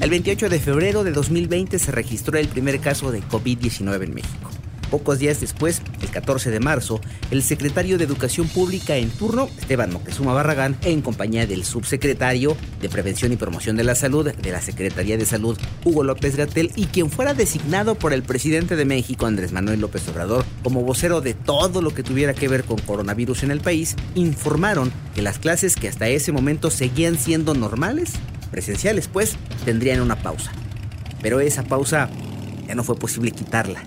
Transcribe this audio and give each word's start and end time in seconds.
El 0.00 0.10
28 0.10 0.48
de 0.48 0.58
febrero 0.58 1.04
de 1.04 1.12
2020 1.12 1.78
se 1.78 1.92
registró 1.92 2.38
el 2.38 2.48
primer 2.48 2.80
caso 2.80 3.12
de 3.12 3.22
COVID-19 3.22 4.04
en 4.04 4.14
México. 4.14 4.50
Pocos 4.90 5.18
días 5.18 5.40
después, 5.40 5.80
el 6.02 6.10
14 6.10 6.50
de 6.50 6.60
marzo, 6.60 7.00
el 7.30 7.42
secretario 7.42 7.96
de 7.96 8.04
Educación 8.04 8.46
Pública 8.46 8.96
en 8.96 9.08
turno, 9.08 9.48
Esteban 9.58 9.90
Moctezuma 9.90 10.34
Barragán, 10.34 10.76
en 10.82 11.00
compañía 11.00 11.46
del 11.46 11.64
subsecretario 11.64 12.58
de 12.82 12.90
Prevención 12.90 13.32
y 13.32 13.36
Promoción 13.36 13.76
de 13.78 13.84
la 13.84 13.94
Salud 13.94 14.30
de 14.30 14.50
la 14.50 14.60
Secretaría 14.60 15.16
de 15.16 15.24
Salud, 15.24 15.56
Hugo 15.82 16.04
López 16.04 16.36
Gatel, 16.36 16.72
y 16.76 16.86
quien 16.86 17.10
fuera 17.10 17.32
designado 17.32 17.94
por 17.94 18.12
el 18.12 18.22
presidente 18.22 18.76
de 18.76 18.84
México, 18.84 19.24
Andrés 19.24 19.52
Manuel 19.52 19.80
López 19.80 20.06
Obrador, 20.08 20.44
como 20.62 20.82
vocero 20.82 21.22
de 21.22 21.32
todo 21.32 21.80
lo 21.80 21.94
que 21.94 22.02
tuviera 22.02 22.34
que 22.34 22.48
ver 22.48 22.64
con 22.64 22.78
coronavirus 22.78 23.44
en 23.44 23.50
el 23.50 23.60
país, 23.60 23.96
informaron 24.14 24.92
que 25.14 25.22
las 25.22 25.38
clases 25.38 25.74
que 25.74 25.88
hasta 25.88 26.08
ese 26.08 26.32
momento 26.32 26.70
seguían 26.70 27.18
siendo 27.18 27.54
normales, 27.54 28.12
presenciales 28.52 29.08
pues, 29.08 29.36
tendrían 29.64 30.00
una 30.00 30.22
pausa. 30.22 30.52
Pero 31.20 31.40
esa 31.40 31.64
pausa 31.64 32.08
ya 32.68 32.76
no 32.76 32.84
fue 32.84 32.94
posible 32.94 33.32
quitarla 33.32 33.82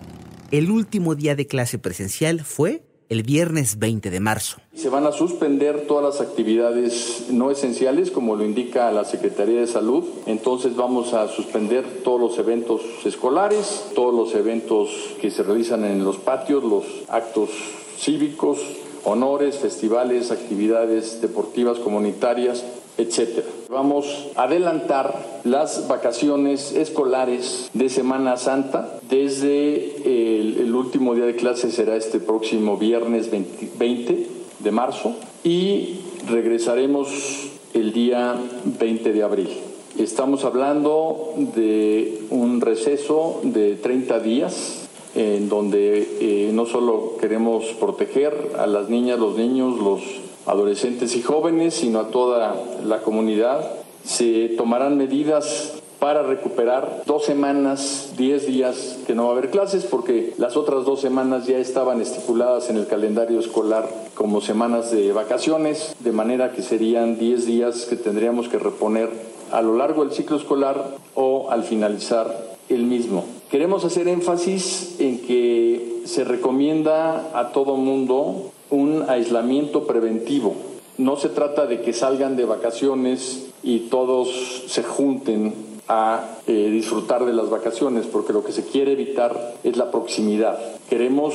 el 0.52 0.70
último 0.70 1.16
día 1.16 1.35
de 1.35 1.48
clase 1.48 1.80
presencial 1.80 2.41
fue 2.41 2.84
el 3.09 3.23
viernes 3.23 3.77
20 3.77 4.09
de 4.09 4.20
marzo. 4.20 4.58
Se 4.73 4.89
van 4.89 5.05
a 5.05 5.12
suspender 5.12 5.86
todas 5.88 6.03
las 6.03 6.27
actividades 6.27 7.25
no 7.30 7.52
esenciales, 7.52 8.09
como 8.09 8.36
lo 8.36 8.45
indica 8.45 8.91
la 8.91 9.05
Secretaría 9.05 9.59
de 9.59 9.67
Salud. 9.67 10.03
Entonces 10.27 10.75
vamos 10.75 11.13
a 11.13 11.27
suspender 11.27 11.84
todos 12.03 12.20
los 12.20 12.38
eventos 12.39 12.81
escolares, 13.05 13.86
todos 13.95 14.13
los 14.13 14.34
eventos 14.34 14.89
que 15.20 15.30
se 15.30 15.44
realizan 15.44 15.84
en 15.84 16.03
los 16.03 16.17
patios, 16.17 16.63
los 16.63 16.86
actos 17.09 17.50
cívicos, 17.97 18.59
honores, 19.05 19.58
festivales, 19.58 20.32
actividades 20.32 21.22
deportivas 21.22 21.80
comunitarias, 21.80 22.64
etcétera. 22.98 23.48
Vamos 23.70 24.28
a 24.36 24.44
adelantar 24.44 25.41
las 25.44 25.88
vacaciones 25.88 26.72
escolares 26.73 27.70
de 27.73 27.90
Semana 27.90 28.38
Santa. 28.38 29.00
Desde 29.09 30.59
el, 30.62 30.73
último 30.73 31.16
día 31.16 31.25
de 31.25 31.36
clase 31.36 31.72
será 31.72 31.95
este 31.95 32.20
próximo 32.20 32.78
viernes 32.78 33.30
20, 33.31 34.28
de 34.59 34.72
marzo 34.72 35.16
y 35.44 36.00
regresaremos 36.28 37.52
el 37.73 37.94
día 37.94 38.36
20 38.80 39.14
de 39.14 39.23
abril. 39.23 39.50
Estamos 39.97 40.44
hablando 40.44 41.34
de 41.38 42.23
un 42.30 42.59
receso 42.62 43.40
de 43.44 43.75
30 43.75 44.19
días 44.19 44.84
en 45.16 45.49
donde 45.49 46.17
eh, 46.19 46.52
no 46.53 46.66
solo 46.66 47.17
queremos 47.19 47.66
proteger 47.80 48.52
a 48.59 48.67
las 48.67 48.89
niñas, 48.89 49.17
los 49.17 49.38
niños, 49.38 49.80
los 49.80 50.02
adolescentes 50.45 51.16
y 51.16 51.22
jóvenes, 51.22 51.73
sino 51.73 51.99
a 51.99 52.09
toda 52.09 52.55
la 52.85 53.02
comunidad. 53.02 53.72
Se 54.03 54.49
tomarán 54.49 54.97
medidas 54.97 55.81
para 55.99 56.22
recuperar 56.22 57.03
dos 57.05 57.25
semanas, 57.25 58.13
diez 58.17 58.45
días 58.45 58.99
que 59.07 59.16
no 59.16 59.23
va 59.23 59.30
a 59.30 59.31
haber 59.31 59.49
clases, 59.49 59.85
porque 59.85 60.33
las 60.38 60.57
otras 60.57 60.85
dos 60.85 61.02
semanas 61.02 61.47
ya 61.47 61.57
estaban 61.57 62.02
estipuladas 62.02 62.69
en 62.69 62.77
el 62.77 62.85
calendario 62.85 63.39
escolar 63.39 63.89
como 64.13 64.41
semanas 64.41 64.91
de 64.91 65.13
vacaciones, 65.13 65.95
de 66.00 66.11
manera 66.11 66.52
que 66.52 66.61
serían 66.61 67.17
diez 67.17 67.45
días 67.45 67.85
que 67.85 67.95
tendríamos 67.95 68.50
que 68.50 68.59
reponer 68.59 69.09
a 69.52 69.61
lo 69.61 69.77
largo 69.77 70.03
del 70.03 70.13
ciclo 70.13 70.38
escolar 70.38 70.97
o 71.16 71.50
al 71.50 71.63
finalizar 71.63 72.55
el 72.69 72.83
mismo. 72.83 73.23
Queremos 73.49 73.85
hacer 73.85 74.07
énfasis 74.07 74.95
en 74.99 75.21
que 75.21 76.01
se 76.05 76.23
recomienda 76.23 77.38
a 77.39 77.51
todo 77.51 77.75
mundo 77.75 78.51
un 78.69 79.05
aislamiento 79.07 79.85
preventivo. 79.85 80.55
No 80.97 81.17
se 81.17 81.29
trata 81.29 81.66
de 81.66 81.81
que 81.81 81.93
salgan 81.93 82.35
de 82.35 82.45
vacaciones 82.45 83.47
y 83.63 83.89
todos 83.89 84.63
se 84.67 84.83
junten 84.83 85.53
a 85.88 86.38
eh, 86.47 86.69
disfrutar 86.71 87.25
de 87.25 87.33
las 87.33 87.49
vacaciones, 87.49 88.07
porque 88.07 88.33
lo 88.33 88.43
que 88.43 88.51
se 88.51 88.66
quiere 88.66 88.93
evitar 88.93 89.55
es 89.63 89.77
la 89.77 89.91
proximidad. 89.91 90.57
Queremos 90.89 91.33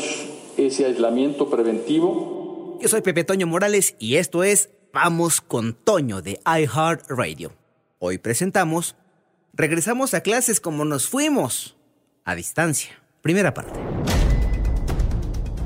ese 0.56 0.86
aislamiento 0.86 1.48
preventivo. 1.48 2.78
Yo 2.80 2.88
soy 2.88 3.02
Pepe 3.02 3.24
Toño 3.24 3.46
Morales 3.46 3.94
y 3.98 4.16
esto 4.16 4.42
es 4.42 4.70
Vamos 4.92 5.40
con 5.40 5.74
Toño 5.74 6.20
de 6.22 6.40
iHeart 6.44 7.04
Radio. 7.08 7.52
Hoy 8.00 8.18
presentamos 8.18 8.96
Regresamos 9.52 10.14
a 10.14 10.22
clases 10.22 10.60
como 10.60 10.84
nos 10.84 11.08
fuimos, 11.08 11.76
a 12.30 12.34
distancia. 12.34 12.90
Primera 13.22 13.52
parte. 13.52 13.78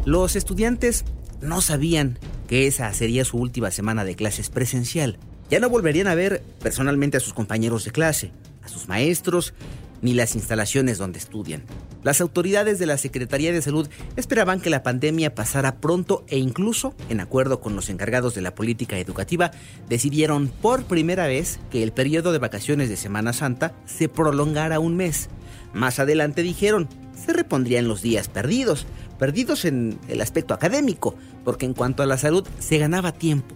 Los 0.05 0.35
estudiantes 0.37 1.05
no 1.41 1.61
sabían 1.61 2.19
que 2.49 2.67
esa 2.67 2.93
sería 2.93 3.25
su 3.25 3.39
última 3.39 3.71
semana 3.71 4.05
de 4.05 4.17
clases 4.17 4.51
presencial. 4.51 5.19
Ya 5.51 5.61
no 5.61 5.69
volverían 5.69 6.09
a 6.09 6.15
ver 6.15 6.43
personalmente 6.63 7.19
a 7.19 7.21
sus 7.21 7.35
compañeros 7.35 7.85
de 7.85 7.91
clase, 7.91 8.33
a 8.63 8.69
sus 8.69 8.89
maestros, 8.89 9.55
ni 10.03 10.13
las 10.13 10.35
instalaciones 10.35 10.99
donde 10.99 11.19
estudian. 11.19 11.63
Las 12.03 12.21
autoridades 12.21 12.79
de 12.79 12.85
la 12.85 12.99
Secretaría 12.99 13.53
de 13.53 13.63
Salud 13.63 13.89
esperaban 14.17 14.61
que 14.61 14.69
la 14.69 14.83
pandemia 14.83 15.35
pasara 15.35 15.77
pronto 15.77 16.25
e 16.29 16.37
incluso, 16.37 16.95
en 17.09 17.21
acuerdo 17.21 17.61
con 17.61 17.75
los 17.75 17.89
encargados 17.89 18.35
de 18.35 18.43
la 18.43 18.55
política 18.55 18.99
educativa, 18.99 19.51
decidieron 19.89 20.49
por 20.49 20.85
primera 20.85 21.27
vez 21.27 21.59
que 21.71 21.83
el 21.83 21.93
periodo 21.93 22.33
de 22.33 22.39
vacaciones 22.39 22.91
de 22.91 22.97
Semana 22.97 23.33
Santa 23.33 23.75
se 23.87 24.11
prolongara 24.11 24.81
un 24.81 24.97
mes. 24.97 25.31
Más 25.75 25.99
adelante 25.99 26.43
dijeron, 26.43 26.89
se 27.15 27.33
repondrían 27.33 27.89
los 27.89 28.01
días 28.01 28.29
perdidos, 28.29 28.87
perdidos 29.19 29.65
en 29.65 29.99
el 30.09 30.21
aspecto 30.21 30.55
académico, 30.55 31.15
porque 31.45 31.67
en 31.67 31.75
cuanto 31.75 32.03
a 32.03 32.07
la 32.07 32.17
salud 32.17 32.47
se 32.59 32.79
ganaba 32.79 33.12
tiempo. 33.12 33.55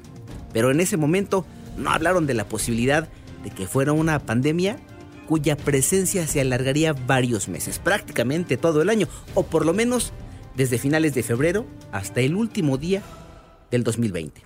Pero 0.52 0.70
en 0.70 0.80
ese 0.80 0.96
momento 0.96 1.46
no 1.76 1.90
hablaron 1.90 2.26
de 2.26 2.34
la 2.34 2.48
posibilidad 2.48 3.08
de 3.44 3.50
que 3.50 3.66
fuera 3.66 3.92
una 3.92 4.18
pandemia 4.18 4.78
cuya 5.28 5.56
presencia 5.56 6.26
se 6.26 6.40
alargaría 6.40 6.94
varios 6.94 7.48
meses, 7.48 7.78
prácticamente 7.78 8.56
todo 8.56 8.80
el 8.80 8.88
año, 8.88 9.08
o 9.34 9.44
por 9.44 9.66
lo 9.66 9.74
menos 9.74 10.12
desde 10.56 10.78
finales 10.78 11.14
de 11.14 11.22
febrero 11.22 11.66
hasta 11.92 12.20
el 12.20 12.34
último 12.34 12.78
día 12.78 13.02
del 13.70 13.84
2020. 13.84 14.42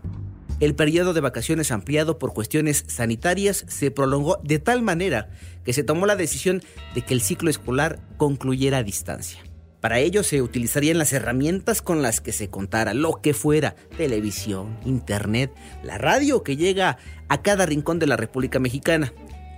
El 0.63 0.77
periodo 0.77 1.13
de 1.13 1.21
vacaciones 1.21 1.73
ampliado 1.73 2.21
por 2.21 2.35
cuestiones 2.35 2.85
sanitarias 2.87 3.65
se 3.67 3.91
prolongó 3.91 4.39
de 4.45 4.61
tal 4.61 4.81
manera 4.81 5.29
que 5.65 5.73
se 5.73 5.83
tomó 5.83 6.07
la 6.07 6.15
decisión 6.15 6.63
de 6.95 7.03
que 7.03 7.15
el 7.15 7.21
ciclo 7.21 7.51
escolar 7.51 7.99
concluyera 8.17 8.79
a 8.79 8.83
distancia. 8.85 9.41
Para 9.81 9.99
ello 9.99 10.23
se 10.23 10.41
utilizarían 10.41 10.99
las 10.99 11.13
herramientas 11.13 11.83
con 11.83 12.01
las 12.01 12.21
que 12.21 12.31
se 12.31 12.49
contara, 12.49 12.95
lo 12.95 13.21
que 13.21 13.35
fuera, 13.35 13.75
televisión, 13.97 14.79
internet, 14.85 15.53
la 15.83 15.99
radio 15.99 16.45
que 16.45 16.57
llega 16.57 16.97
a 17.29 17.43
cada 17.43 17.67
rincón 17.67 17.99
de 17.99 18.07
la 18.07 18.17
República 18.17 18.61
Mexicana, 18.61 19.13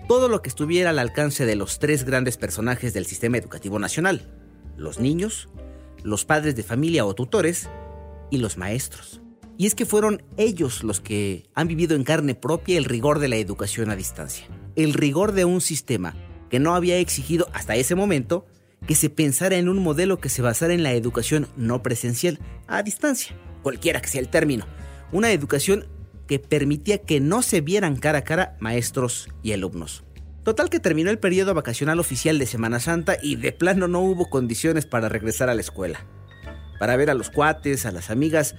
todo 0.08 0.30
lo 0.30 0.40
que 0.40 0.48
estuviera 0.48 0.88
al 0.88 0.98
alcance 0.98 1.44
de 1.44 1.54
los 1.54 1.80
tres 1.80 2.04
grandes 2.04 2.38
personajes 2.38 2.94
del 2.94 3.04
sistema 3.04 3.36
educativo 3.36 3.78
nacional, 3.78 4.32
los 4.78 5.00
niños, 5.00 5.50
los 6.02 6.24
padres 6.24 6.56
de 6.56 6.62
familia 6.62 7.04
o 7.04 7.14
tutores 7.14 7.68
y 8.30 8.38
los 8.38 8.56
maestros. 8.56 9.20
Y 9.56 9.66
es 9.66 9.74
que 9.74 9.86
fueron 9.86 10.22
ellos 10.36 10.82
los 10.82 11.00
que 11.00 11.44
han 11.54 11.68
vivido 11.68 11.94
en 11.94 12.04
carne 12.04 12.34
propia 12.34 12.76
el 12.76 12.84
rigor 12.84 13.18
de 13.18 13.28
la 13.28 13.36
educación 13.36 13.90
a 13.90 13.96
distancia, 13.96 14.46
el 14.74 14.94
rigor 14.94 15.32
de 15.32 15.44
un 15.44 15.60
sistema 15.60 16.14
que 16.50 16.58
no 16.58 16.74
había 16.74 16.98
exigido 16.98 17.48
hasta 17.52 17.76
ese 17.76 17.94
momento 17.94 18.46
que 18.86 18.94
se 18.94 19.10
pensara 19.10 19.56
en 19.56 19.68
un 19.68 19.78
modelo 19.78 20.18
que 20.18 20.28
se 20.28 20.42
basara 20.42 20.74
en 20.74 20.82
la 20.82 20.92
educación 20.92 21.48
no 21.56 21.82
presencial, 21.82 22.38
a 22.66 22.82
distancia, 22.82 23.36
cualquiera 23.62 24.00
que 24.00 24.08
sea 24.08 24.20
el 24.20 24.28
término, 24.28 24.66
una 25.12 25.30
educación 25.30 25.86
que 26.26 26.38
permitía 26.38 26.98
que 26.98 27.20
no 27.20 27.42
se 27.42 27.60
vieran 27.60 27.96
cara 27.96 28.18
a 28.18 28.24
cara 28.24 28.56
maestros 28.60 29.28
y 29.42 29.52
alumnos. 29.52 30.04
Total 30.42 30.68
que 30.68 30.80
terminó 30.80 31.10
el 31.10 31.18
periodo 31.18 31.54
vacacional 31.54 31.98
oficial 32.00 32.38
de 32.38 32.46
Semana 32.46 32.80
Santa 32.80 33.16
y 33.22 33.36
de 33.36 33.52
plano 33.52 33.88
no 33.88 34.00
hubo 34.00 34.28
condiciones 34.28 34.84
para 34.84 35.08
regresar 35.08 35.48
a 35.48 35.54
la 35.54 35.62
escuela, 35.62 36.04
para 36.78 36.96
ver 36.96 37.08
a 37.08 37.14
los 37.14 37.30
cuates, 37.30 37.86
a 37.86 37.92
las 37.92 38.10
amigas, 38.10 38.54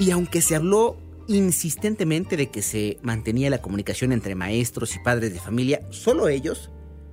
y 0.00 0.10
aunque 0.10 0.40
se 0.40 0.56
habló 0.56 0.96
insistentemente 1.28 2.36
de 2.36 2.50
que 2.50 2.62
se 2.62 2.98
mantenía 3.02 3.50
la 3.50 3.60
comunicación 3.60 4.12
entre 4.12 4.34
maestros 4.34 4.96
y 4.96 4.98
padres 4.98 5.32
de 5.32 5.38
familia, 5.38 5.82
solo 5.90 6.28
ellos 6.28 6.70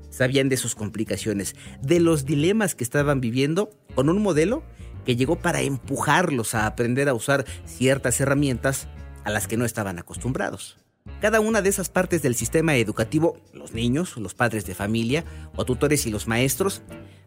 sabían 0.10 0.48
de 0.48 0.56
sus 0.56 0.74
complicaciones, 0.74 1.56
de 1.82 2.00
los 2.00 2.26
dilemas 2.26 2.74
que 2.74 2.86
estaban 2.86 3.20
viviendo 3.20 3.70
con 3.94 4.10
un 4.10 4.24
modelo 4.24 4.64
que 5.06 5.18
llegó 5.18 5.36
para 5.36 5.62
empujarlos 5.62 6.56
a 6.56 6.66
aprender 6.66 7.10
a 7.10 7.14
usar 7.14 7.46
ciertas 7.66 8.20
herramientas 8.22 8.88
a 9.26 9.32
las 9.32 9.48
que 9.48 9.58
no 9.58 9.66
estaban 9.66 10.00
acostumbrados. 10.00 10.78
Cada 11.20 11.42
una 11.42 11.62
de 11.62 11.70
esas 11.70 11.90
partes 11.90 12.22
del 12.22 12.36
sistema 12.36 12.78
educativo, 12.78 13.38
los 13.54 13.74
niños, 13.74 14.16
los 14.18 14.34
padres 14.34 14.66
de 14.66 14.76
familia 14.76 15.26
o 15.56 15.66
tutores 15.66 16.06
y 16.06 16.10
los 16.10 16.28
maestros, 16.28 16.82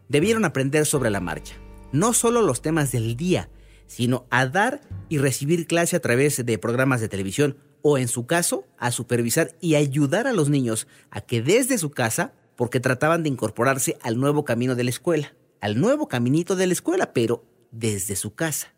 debieron 0.09 0.43
aprender 0.43 0.87
sobre 0.87 1.11
la 1.11 1.19
marcha. 1.19 1.53
No 1.91 2.13
solo 2.13 2.41
los 2.41 2.61
temas 2.61 2.91
del 2.91 3.15
día, 3.15 3.49
sino 3.91 4.25
a 4.29 4.45
dar 4.45 4.79
y 5.09 5.17
recibir 5.17 5.67
clase 5.67 5.97
a 5.97 5.99
través 5.99 6.45
de 6.45 6.57
programas 6.57 7.01
de 7.01 7.09
televisión 7.09 7.57
o 7.81 7.97
en 7.97 8.07
su 8.07 8.25
caso 8.25 8.65
a 8.77 8.89
supervisar 8.89 9.53
y 9.59 9.75
ayudar 9.75 10.27
a 10.27 10.33
los 10.33 10.49
niños 10.49 10.87
a 11.09 11.19
que 11.19 11.41
desde 11.41 11.77
su 11.77 11.91
casa, 11.91 12.31
porque 12.55 12.79
trataban 12.79 13.21
de 13.21 13.29
incorporarse 13.29 13.97
al 14.01 14.17
nuevo 14.17 14.45
camino 14.45 14.75
de 14.75 14.85
la 14.85 14.91
escuela, 14.91 15.33
al 15.59 15.77
nuevo 15.81 16.07
caminito 16.07 16.55
de 16.55 16.67
la 16.67 16.73
escuela, 16.73 17.11
pero 17.11 17.43
desde 17.71 18.15
su 18.15 18.33
casa. 18.33 18.73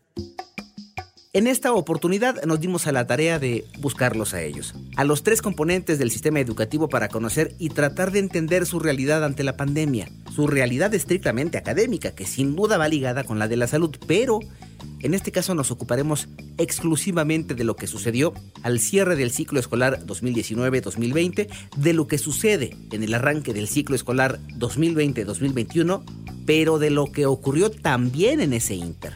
En 1.32 1.46
esta 1.46 1.74
oportunidad 1.74 2.44
nos 2.46 2.60
dimos 2.60 2.88
a 2.88 2.92
la 2.92 3.06
tarea 3.06 3.38
de 3.38 3.66
buscarlos 3.80 4.34
a 4.34 4.42
ellos, 4.42 4.74
a 4.96 5.04
los 5.04 5.22
tres 5.22 5.44
componentes 5.44 6.00
del 6.00 6.10
sistema 6.10 6.40
educativo 6.40 6.90
para 6.90 7.10
conocer 7.10 7.56
y 7.60 7.70
tratar 7.70 8.12
de 8.12 8.20
entender 8.20 8.66
su 8.66 8.80
realidad 8.80 9.24
ante 9.24 9.44
la 9.44 9.58
pandemia, 9.58 10.10
su 10.34 10.48
realidad 10.48 10.94
estrictamente 10.94 11.60
académica, 11.60 12.16
que 12.16 12.26
sin 12.26 12.56
duda 12.56 12.78
va 12.78 12.88
ligada 12.88 13.24
con 13.24 13.38
la 13.38 13.48
de 13.48 13.58
la 13.58 13.68
salud, 13.68 13.96
pero 14.08 14.40
en 15.04 15.14
este 15.14 15.32
caso 15.32 15.54
nos 15.54 15.70
ocuparemos 15.70 16.30
exclusivamente 16.58 17.56
de 17.56 17.66
lo 17.66 17.76
que 17.76 17.88
sucedió 17.88 18.34
al 18.64 18.80
cierre 18.80 19.18
del 19.18 19.32
ciclo 19.32 19.60
escolar 19.60 20.00
2019-2020, 20.06 21.48
de 21.76 21.94
lo 21.94 22.08
que 22.08 22.18
sucede 22.18 22.76
en 22.92 23.04
el 23.04 23.14
arranque 23.14 23.54
del 23.54 23.68
ciclo 23.68 23.96
escolar 23.96 24.40
2020-2021, 24.58 26.04
pero 26.46 26.80
de 26.80 26.90
lo 26.90 27.12
que 27.12 27.26
ocurrió 27.26 27.70
también 27.70 28.40
en 28.40 28.54
ese 28.54 28.76
inter. 28.76 29.14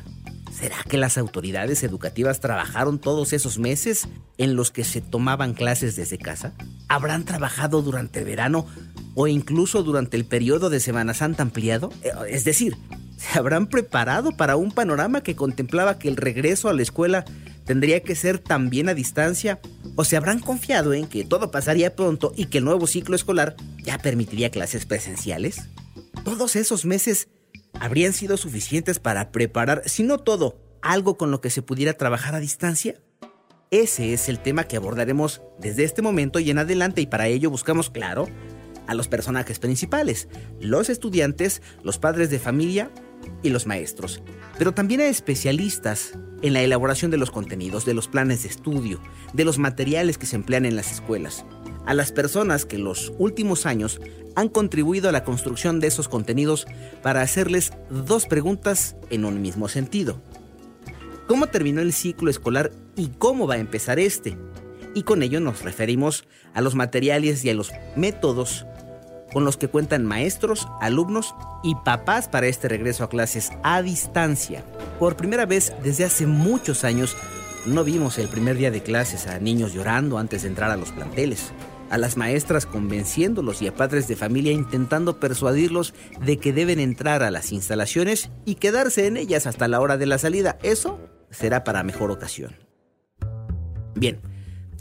¿Será 0.51 0.77
que 0.89 0.97
las 0.97 1.17
autoridades 1.17 1.83
educativas 1.83 2.39
trabajaron 2.39 2.99
todos 2.99 3.31
esos 3.31 3.57
meses 3.57 4.07
en 4.37 4.55
los 4.55 4.71
que 4.71 4.83
se 4.83 5.01
tomaban 5.01 5.53
clases 5.53 5.95
desde 5.95 6.17
casa? 6.17 6.53
¿Habrán 6.89 7.25
trabajado 7.25 7.81
durante 7.81 8.19
el 8.19 8.25
verano 8.25 8.65
o 9.13 9.27
incluso 9.27 9.83
durante 9.83 10.17
el 10.17 10.25
periodo 10.25 10.69
de 10.69 10.79
Semana 10.79 11.13
Santa 11.13 11.43
ampliado? 11.43 11.91
Eh, 12.01 12.09
es 12.29 12.43
decir, 12.43 12.75
¿se 13.17 13.37
habrán 13.37 13.67
preparado 13.67 14.31
para 14.31 14.55
un 14.55 14.71
panorama 14.71 15.21
que 15.21 15.35
contemplaba 15.35 15.99
que 15.99 16.07
el 16.07 16.15
regreso 16.15 16.69
a 16.69 16.73
la 16.73 16.83
escuela 16.83 17.25
tendría 17.65 18.01
que 18.01 18.15
ser 18.15 18.39
también 18.39 18.87
a 18.87 18.93
distancia? 18.93 19.59
¿O 19.95 20.05
se 20.05 20.15
habrán 20.15 20.39
confiado 20.39 20.93
en 20.93 21.07
que 21.07 21.25
todo 21.25 21.51
pasaría 21.51 21.95
pronto 21.95 22.31
y 22.35 22.45
que 22.45 22.59
el 22.59 22.65
nuevo 22.65 22.87
ciclo 22.87 23.15
escolar 23.15 23.55
ya 23.83 23.97
permitiría 23.97 24.51
clases 24.51 24.85
presenciales? 24.85 25.63
Todos 26.23 26.55
esos 26.55 26.85
meses 26.85 27.27
habrían 27.79 28.13
sido 28.13 28.37
suficientes 28.37 28.99
para 28.99 29.31
preparar, 29.31 29.81
si 29.85 30.03
no 30.03 30.19
todo, 30.19 30.61
algo 30.81 31.17
con 31.17 31.31
lo 31.31 31.41
que 31.41 31.49
se 31.49 31.61
pudiera 31.61 31.93
trabajar 31.93 32.35
a 32.35 32.39
distancia? 32.39 32.95
Ese 33.71 34.13
es 34.13 34.29
el 34.29 34.39
tema 34.39 34.63
que 34.63 34.77
abordaremos 34.77 35.41
desde 35.59 35.83
este 35.83 36.01
momento 36.01 36.39
y 36.39 36.49
en 36.49 36.59
adelante 36.59 37.01
y 37.01 37.07
para 37.07 37.27
ello 37.27 37.49
buscamos, 37.49 37.89
claro, 37.89 38.27
a 38.87 38.93
los 38.93 39.09
personajes 39.09 39.59
principales, 39.59 40.29
los 40.61 40.89
estudiantes, 40.89 41.61
los 41.83 41.97
padres 41.97 42.29
de 42.29 42.39
familia 42.39 42.89
y 43.43 43.49
los 43.49 43.67
maestros, 43.67 44.21
pero 44.57 44.73
también 44.73 45.01
a 45.01 45.07
especialistas 45.07 46.17
en 46.41 46.53
la 46.53 46.61
elaboración 46.61 47.11
de 47.11 47.17
los 47.17 47.31
contenidos, 47.31 47.85
de 47.85 47.93
los 47.93 48.07
planes 48.07 48.43
de 48.43 48.49
estudio, 48.49 48.99
de 49.33 49.45
los 49.45 49.57
materiales 49.57 50.17
que 50.17 50.25
se 50.25 50.35
emplean 50.35 50.65
en 50.65 50.75
las 50.75 50.91
escuelas, 50.91 51.45
a 51.85 51.93
las 51.93 52.11
personas 52.11 52.65
que 52.65 52.77
los 52.77 53.13
últimos 53.17 53.65
años 53.65 53.99
han 54.35 54.49
contribuido 54.49 55.09
a 55.09 55.11
la 55.11 55.23
construcción 55.23 55.79
de 55.79 55.87
esos 55.87 56.07
contenidos 56.07 56.67
para 57.01 57.21
hacerles 57.21 57.73
dos 57.89 58.27
preguntas 58.27 58.95
en 59.09 59.25
un 59.25 59.41
mismo 59.41 59.67
sentido. 59.67 60.21
¿Cómo 61.27 61.47
terminó 61.47 61.81
el 61.81 61.91
ciclo 61.91 62.29
escolar 62.29 62.71
y 62.95 63.07
cómo 63.07 63.47
va 63.47 63.55
a 63.55 63.59
empezar 63.59 63.99
este? 63.99 64.37
Y 64.93 65.03
con 65.03 65.23
ello 65.23 65.39
nos 65.39 65.63
referimos 65.63 66.25
a 66.53 66.61
los 66.61 66.75
materiales 66.75 67.43
y 67.43 67.49
a 67.49 67.53
los 67.53 67.71
métodos 67.95 68.65
con 69.37 69.45
los 69.45 69.55
que 69.55 69.67
cuentan 69.67 70.03
maestros, 70.03 70.67
alumnos 70.81 71.35
y 71.61 71.75
papás 71.75 72.27
para 72.27 72.47
este 72.47 72.67
regreso 72.67 73.03
a 73.03 73.09
clases 73.09 73.51
a 73.61 73.83
distancia. 73.83 74.63
Por 74.97 75.15
primera 75.15 75.45
vez 75.45 75.75
desde 75.83 76.05
hace 76.05 76.25
muchos 76.25 76.83
años 76.83 77.15
no 77.67 77.83
vimos 77.83 78.17
el 78.17 78.29
primer 78.29 78.57
día 78.57 78.71
de 78.71 78.81
clases 78.81 79.27
a 79.27 79.37
niños 79.37 79.75
llorando 79.75 80.17
antes 80.17 80.41
de 80.41 80.47
entrar 80.47 80.71
a 80.71 80.75
los 80.75 80.91
planteles 80.91 81.51
a 81.91 81.99
las 81.99 82.17
maestras 82.17 82.65
convenciéndolos 82.65 83.61
y 83.61 83.67
a 83.67 83.75
padres 83.75 84.07
de 84.07 84.15
familia 84.15 84.53
intentando 84.53 85.19
persuadirlos 85.19 85.93
de 86.19 86.39
que 86.39 86.51
deben 86.51 86.79
entrar 86.79 87.21
a 87.21 87.29
las 87.29 87.51
instalaciones 87.51 88.31
y 88.43 88.55
quedarse 88.55 89.05
en 89.05 89.17
ellas 89.17 89.45
hasta 89.45 89.67
la 89.67 89.79
hora 89.81 89.97
de 89.97 90.07
la 90.07 90.17
salida. 90.17 90.57
Eso 90.63 90.99
será 91.29 91.63
para 91.63 91.83
mejor 91.83 92.09
ocasión. 92.09 92.55
Bien, 93.93 94.19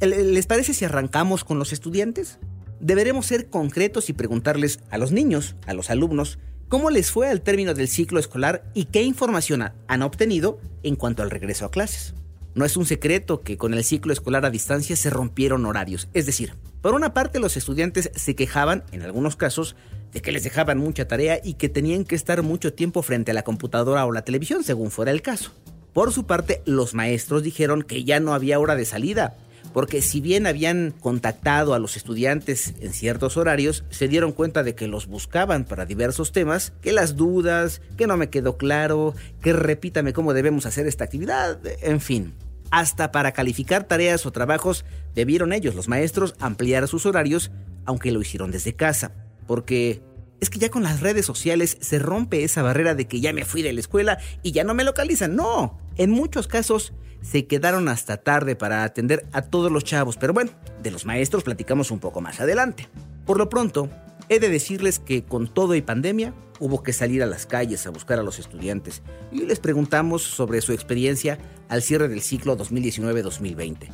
¿les 0.00 0.46
parece 0.46 0.72
si 0.72 0.86
arrancamos 0.86 1.44
con 1.44 1.58
los 1.58 1.74
estudiantes? 1.74 2.38
Deberemos 2.80 3.26
ser 3.26 3.48
concretos 3.48 4.10
y 4.10 4.12
preguntarles 4.12 4.80
a 4.90 4.98
los 4.98 5.12
niños, 5.12 5.56
a 5.66 5.74
los 5.74 5.90
alumnos, 5.90 6.38
cómo 6.68 6.90
les 6.90 7.10
fue 7.10 7.28
al 7.28 7.40
término 7.40 7.74
del 7.74 7.88
ciclo 7.88 8.18
escolar 8.18 8.64
y 8.74 8.86
qué 8.86 9.02
información 9.02 9.72
han 9.86 10.02
obtenido 10.02 10.58
en 10.82 10.96
cuanto 10.96 11.22
al 11.22 11.30
regreso 11.30 11.64
a 11.64 11.70
clases. 11.70 12.14
No 12.54 12.64
es 12.64 12.76
un 12.76 12.86
secreto 12.86 13.42
que 13.42 13.58
con 13.58 13.74
el 13.74 13.84
ciclo 13.84 14.12
escolar 14.12 14.44
a 14.46 14.50
distancia 14.50 14.96
se 14.96 15.10
rompieron 15.10 15.66
horarios. 15.66 16.08
Es 16.14 16.24
decir, 16.24 16.54
por 16.80 16.94
una 16.94 17.12
parte 17.12 17.38
los 17.38 17.56
estudiantes 17.56 18.10
se 18.14 18.34
quejaban, 18.34 18.84
en 18.92 19.02
algunos 19.02 19.36
casos, 19.36 19.76
de 20.12 20.22
que 20.22 20.32
les 20.32 20.44
dejaban 20.44 20.78
mucha 20.78 21.06
tarea 21.06 21.38
y 21.42 21.54
que 21.54 21.68
tenían 21.68 22.04
que 22.04 22.14
estar 22.14 22.42
mucho 22.42 22.72
tiempo 22.72 23.02
frente 23.02 23.32
a 23.32 23.34
la 23.34 23.44
computadora 23.44 24.06
o 24.06 24.12
la 24.12 24.24
televisión, 24.24 24.64
según 24.64 24.90
fuera 24.90 25.10
el 25.10 25.20
caso. 25.20 25.52
Por 25.92 26.12
su 26.12 26.26
parte, 26.26 26.62
los 26.64 26.94
maestros 26.94 27.42
dijeron 27.42 27.82
que 27.82 28.04
ya 28.04 28.20
no 28.20 28.32
había 28.32 28.58
hora 28.58 28.76
de 28.76 28.84
salida, 28.84 29.36
porque 29.76 30.00
si 30.00 30.22
bien 30.22 30.46
habían 30.46 30.94
contactado 31.00 31.74
a 31.74 31.78
los 31.78 31.98
estudiantes 31.98 32.72
en 32.80 32.94
ciertos 32.94 33.36
horarios, 33.36 33.84
se 33.90 34.08
dieron 34.08 34.32
cuenta 34.32 34.62
de 34.62 34.74
que 34.74 34.86
los 34.86 35.06
buscaban 35.06 35.66
para 35.66 35.84
diversos 35.84 36.32
temas, 36.32 36.72
que 36.80 36.92
las 36.92 37.14
dudas, 37.14 37.82
que 37.98 38.06
no 38.06 38.16
me 38.16 38.30
quedó 38.30 38.56
claro, 38.56 39.14
que 39.42 39.52
repítame 39.52 40.14
cómo 40.14 40.32
debemos 40.32 40.64
hacer 40.64 40.86
esta 40.86 41.04
actividad, 41.04 41.60
en 41.82 42.00
fin. 42.00 42.32
Hasta 42.70 43.12
para 43.12 43.32
calificar 43.32 43.84
tareas 43.84 44.24
o 44.24 44.32
trabajos 44.32 44.86
debieron 45.14 45.52
ellos, 45.52 45.74
los 45.74 45.88
maestros, 45.88 46.36
ampliar 46.38 46.88
sus 46.88 47.04
horarios, 47.04 47.50
aunque 47.84 48.12
lo 48.12 48.22
hicieron 48.22 48.50
desde 48.50 48.74
casa. 48.74 49.12
Porque 49.46 50.00
es 50.40 50.48
que 50.48 50.58
ya 50.58 50.70
con 50.70 50.84
las 50.84 51.00
redes 51.00 51.26
sociales 51.26 51.76
se 51.82 51.98
rompe 51.98 52.44
esa 52.44 52.62
barrera 52.62 52.94
de 52.94 53.08
que 53.08 53.20
ya 53.20 53.34
me 53.34 53.44
fui 53.44 53.60
de 53.60 53.74
la 53.74 53.80
escuela 53.80 54.16
y 54.42 54.52
ya 54.52 54.64
no 54.64 54.72
me 54.72 54.84
localizan. 54.84 55.36
No, 55.36 55.78
en 55.98 56.12
muchos 56.12 56.48
casos 56.48 56.94
se 57.22 57.46
quedaron 57.46 57.88
hasta 57.88 58.16
tarde 58.16 58.56
para 58.56 58.84
atender 58.84 59.26
a 59.32 59.42
todos 59.42 59.70
los 59.70 59.84
chavos. 59.84 60.16
Pero 60.16 60.32
bueno, 60.32 60.50
de 60.82 60.90
los 60.90 61.04
maestros 61.04 61.42
platicamos 61.42 61.90
un 61.90 61.98
poco 61.98 62.20
más 62.20 62.40
adelante. 62.40 62.88
Por 63.24 63.38
lo 63.38 63.48
pronto, 63.48 63.90
he 64.28 64.40
de 64.40 64.48
decirles 64.48 64.98
que 64.98 65.24
con 65.24 65.48
todo 65.48 65.74
y 65.74 65.82
pandemia, 65.82 66.32
hubo 66.58 66.82
que 66.82 66.92
salir 66.92 67.22
a 67.22 67.26
las 67.26 67.46
calles 67.46 67.86
a 67.86 67.90
buscar 67.90 68.18
a 68.18 68.22
los 68.22 68.38
estudiantes 68.38 69.02
y 69.32 69.44
les 69.44 69.60
preguntamos 69.60 70.22
sobre 70.22 70.60
su 70.60 70.72
experiencia 70.72 71.38
al 71.68 71.82
cierre 71.82 72.08
del 72.08 72.22
ciclo 72.22 72.56
2019-2020. 72.56 73.88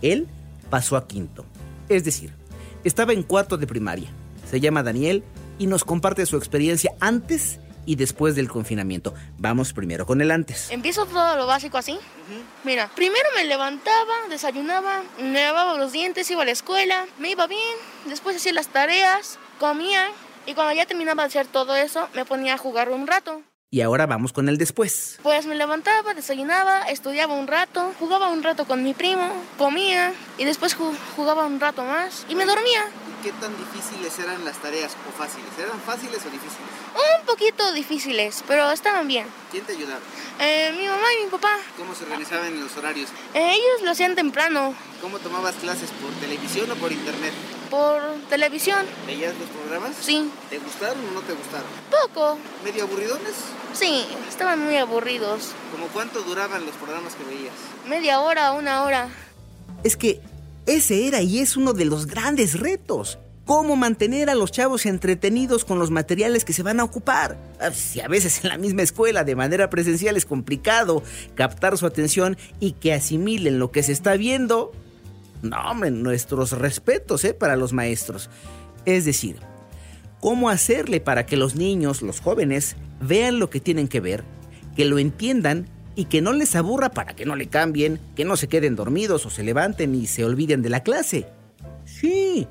Él 0.00 0.28
pasó 0.70 0.96
a 0.96 1.06
quinto, 1.06 1.44
es 1.88 2.04
decir, 2.04 2.32
estaba 2.84 3.12
en 3.12 3.22
cuarto 3.22 3.56
de 3.56 3.66
primaria. 3.66 4.10
Se 4.50 4.60
llama 4.60 4.82
Daniel 4.82 5.22
y 5.58 5.66
nos 5.66 5.84
comparte 5.84 6.26
su 6.26 6.36
experiencia 6.36 6.92
antes 7.00 7.60
y 7.86 7.96
después 7.96 8.34
del 8.34 8.48
confinamiento. 8.48 9.14
Vamos 9.38 9.72
primero 9.72 10.06
con 10.06 10.20
el 10.20 10.30
antes. 10.30 10.70
Empiezo 10.70 11.06
todo 11.06 11.36
lo 11.36 11.46
básico 11.46 11.78
así. 11.78 11.98
Mira, 12.64 12.90
primero 12.94 13.28
me 13.34 13.44
levantaba, 13.44 14.14
desayunaba, 14.28 15.02
me 15.20 15.42
lavaba 15.42 15.76
los 15.76 15.92
dientes, 15.92 16.30
iba 16.30 16.42
a 16.42 16.44
la 16.44 16.50
escuela, 16.50 17.06
me 17.18 17.30
iba 17.30 17.46
bien, 17.46 17.76
después 18.06 18.36
hacía 18.36 18.52
las 18.52 18.68
tareas, 18.68 19.38
comía, 19.58 20.08
y 20.46 20.54
cuando 20.54 20.74
ya 20.74 20.86
terminaba 20.86 21.22
de 21.22 21.28
hacer 21.28 21.46
todo 21.46 21.76
eso, 21.76 22.08
me 22.14 22.24
ponía 22.24 22.54
a 22.54 22.58
jugar 22.58 22.90
un 22.90 23.06
rato. 23.06 23.42
Y 23.70 23.80
ahora 23.80 24.04
vamos 24.04 24.34
con 24.34 24.50
el 24.50 24.58
después. 24.58 25.18
Pues 25.22 25.46
me 25.46 25.54
levantaba, 25.54 26.12
desayunaba, 26.12 26.82
estudiaba 26.90 27.32
un 27.32 27.46
rato, 27.46 27.94
jugaba 27.98 28.28
un 28.28 28.42
rato 28.42 28.66
con 28.66 28.82
mi 28.82 28.92
primo, 28.92 29.32
comía 29.56 30.12
y 30.36 30.44
después 30.44 30.76
jugaba 31.16 31.46
un 31.46 31.58
rato 31.58 31.82
más 31.82 32.26
y 32.28 32.34
me 32.34 32.44
dormía. 32.44 32.84
¿Y 33.22 33.26
qué 33.26 33.32
tan 33.34 33.56
difíciles 33.56 34.18
eran 34.18 34.44
las 34.44 34.56
tareas 34.56 34.96
o 35.08 35.16
fáciles? 35.16 35.46
¿Eran 35.56 35.78
fáciles 35.82 36.18
o 36.26 36.30
difíciles? 36.30 36.68
Un 37.20 37.24
poquito 37.24 37.72
difíciles, 37.72 38.42
pero 38.48 38.68
estaban 38.72 39.06
bien. 39.06 39.28
¿Quién 39.52 39.64
te 39.64 39.74
ayudaba? 39.74 40.00
Eh, 40.40 40.74
mi 40.76 40.88
mamá 40.88 41.06
y 41.20 41.24
mi 41.24 41.30
papá. 41.30 41.56
¿Cómo 41.76 41.94
se 41.94 42.02
organizaban 42.02 42.58
los 42.60 42.76
horarios? 42.76 43.10
Eh, 43.34 43.52
ellos 43.52 43.82
lo 43.84 43.92
hacían 43.92 44.16
temprano. 44.16 44.74
¿Cómo 45.00 45.20
tomabas 45.20 45.54
clases? 45.54 45.90
¿Por 45.90 46.10
televisión 46.14 46.68
o 46.72 46.74
por 46.74 46.90
internet? 46.90 47.32
Por 47.70 48.02
televisión. 48.28 48.84
¿Veías 49.06 49.34
los 49.38 49.48
programas? 49.50 49.92
Sí. 50.00 50.28
¿Te 50.50 50.58
gustaron 50.58 50.98
o 51.06 51.10
no 51.12 51.20
te 51.20 51.34
gustaron? 51.34 51.68
Poco. 51.90 52.38
¿Medio 52.64 52.84
aburridones? 52.84 53.34
Sí, 53.72 54.04
estaban 54.28 54.58
muy 54.58 54.78
aburridos. 54.78 55.52
¿Cómo 55.70 55.86
cuánto 55.92 56.22
duraban 56.22 56.66
los 56.66 56.74
programas 56.74 57.14
que 57.14 57.22
veías? 57.22 57.54
Media 57.86 58.18
hora, 58.18 58.50
una 58.50 58.82
hora. 58.82 59.08
Es 59.84 59.96
que 59.96 60.20
ese 60.66 61.08
era 61.08 61.22
y 61.22 61.40
es 61.40 61.56
uno 61.56 61.72
de 61.72 61.84
los 61.84 62.06
grandes 62.06 62.58
retos. 62.58 63.18
¿Cómo 63.44 63.74
mantener 63.74 64.30
a 64.30 64.36
los 64.36 64.52
chavos 64.52 64.86
entretenidos 64.86 65.64
con 65.64 65.80
los 65.80 65.90
materiales 65.90 66.44
que 66.44 66.52
se 66.52 66.62
van 66.62 66.78
a 66.78 66.84
ocupar? 66.84 67.36
Ah, 67.60 67.72
si 67.72 68.00
a 68.00 68.06
veces 68.06 68.44
en 68.44 68.50
la 68.50 68.56
misma 68.56 68.82
escuela 68.82 69.24
de 69.24 69.34
manera 69.34 69.68
presencial 69.68 70.16
es 70.16 70.24
complicado 70.24 71.02
captar 71.34 71.76
su 71.76 71.86
atención 71.86 72.36
y 72.60 72.72
que 72.72 72.92
asimilen 72.92 73.58
lo 73.58 73.72
que 73.72 73.82
se 73.82 73.90
está 73.90 74.14
viendo, 74.16 74.70
no, 75.42 75.56
hombre, 75.68 75.90
nuestros 75.90 76.52
respetos 76.52 77.24
¿eh? 77.24 77.34
para 77.34 77.56
los 77.56 77.72
maestros. 77.72 78.30
Es 78.84 79.04
decir, 79.04 79.36
¿cómo 80.20 80.48
hacerle 80.48 81.00
para 81.00 81.26
que 81.26 81.36
los 81.36 81.56
niños, 81.56 82.00
los 82.00 82.20
jóvenes, 82.20 82.76
vean 83.00 83.40
lo 83.40 83.50
que 83.50 83.60
tienen 83.60 83.88
que 83.88 84.00
ver, 84.00 84.22
que 84.76 84.84
lo 84.84 85.00
entiendan 85.00 85.68
y 85.94 86.06
que 86.06 86.22
no 86.22 86.32
les 86.32 86.56
aburra 86.56 86.90
para 86.90 87.14
que 87.14 87.26
no 87.26 87.36
le 87.36 87.48
cambien, 87.48 88.00
que 88.14 88.24
no 88.24 88.36
se 88.36 88.48
queden 88.48 88.76
dormidos 88.76 89.26
o 89.26 89.30
se 89.30 89.42
levanten 89.42 89.94
y 89.94 90.06
se 90.06 90.24
olviden 90.24 90.62
de 90.62 90.70
la 90.70 90.82
clase? 90.82 91.26
Sí, 91.84 92.46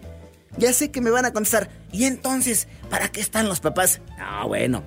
ya 0.57 0.73
sé 0.73 0.91
que 0.91 1.01
me 1.01 1.11
van 1.11 1.25
a 1.25 1.33
contestar. 1.33 1.69
¿Y 1.91 2.05
entonces, 2.05 2.67
para 2.89 3.09
qué 3.09 3.21
están 3.21 3.47
los 3.47 3.59
papás? 3.59 4.01
Ah, 4.19 4.45
bueno, 4.45 4.83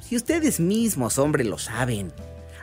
si 0.00 0.16
ustedes 0.16 0.60
mismos, 0.60 1.18
hombre, 1.18 1.44
lo 1.44 1.58
saben. 1.58 2.12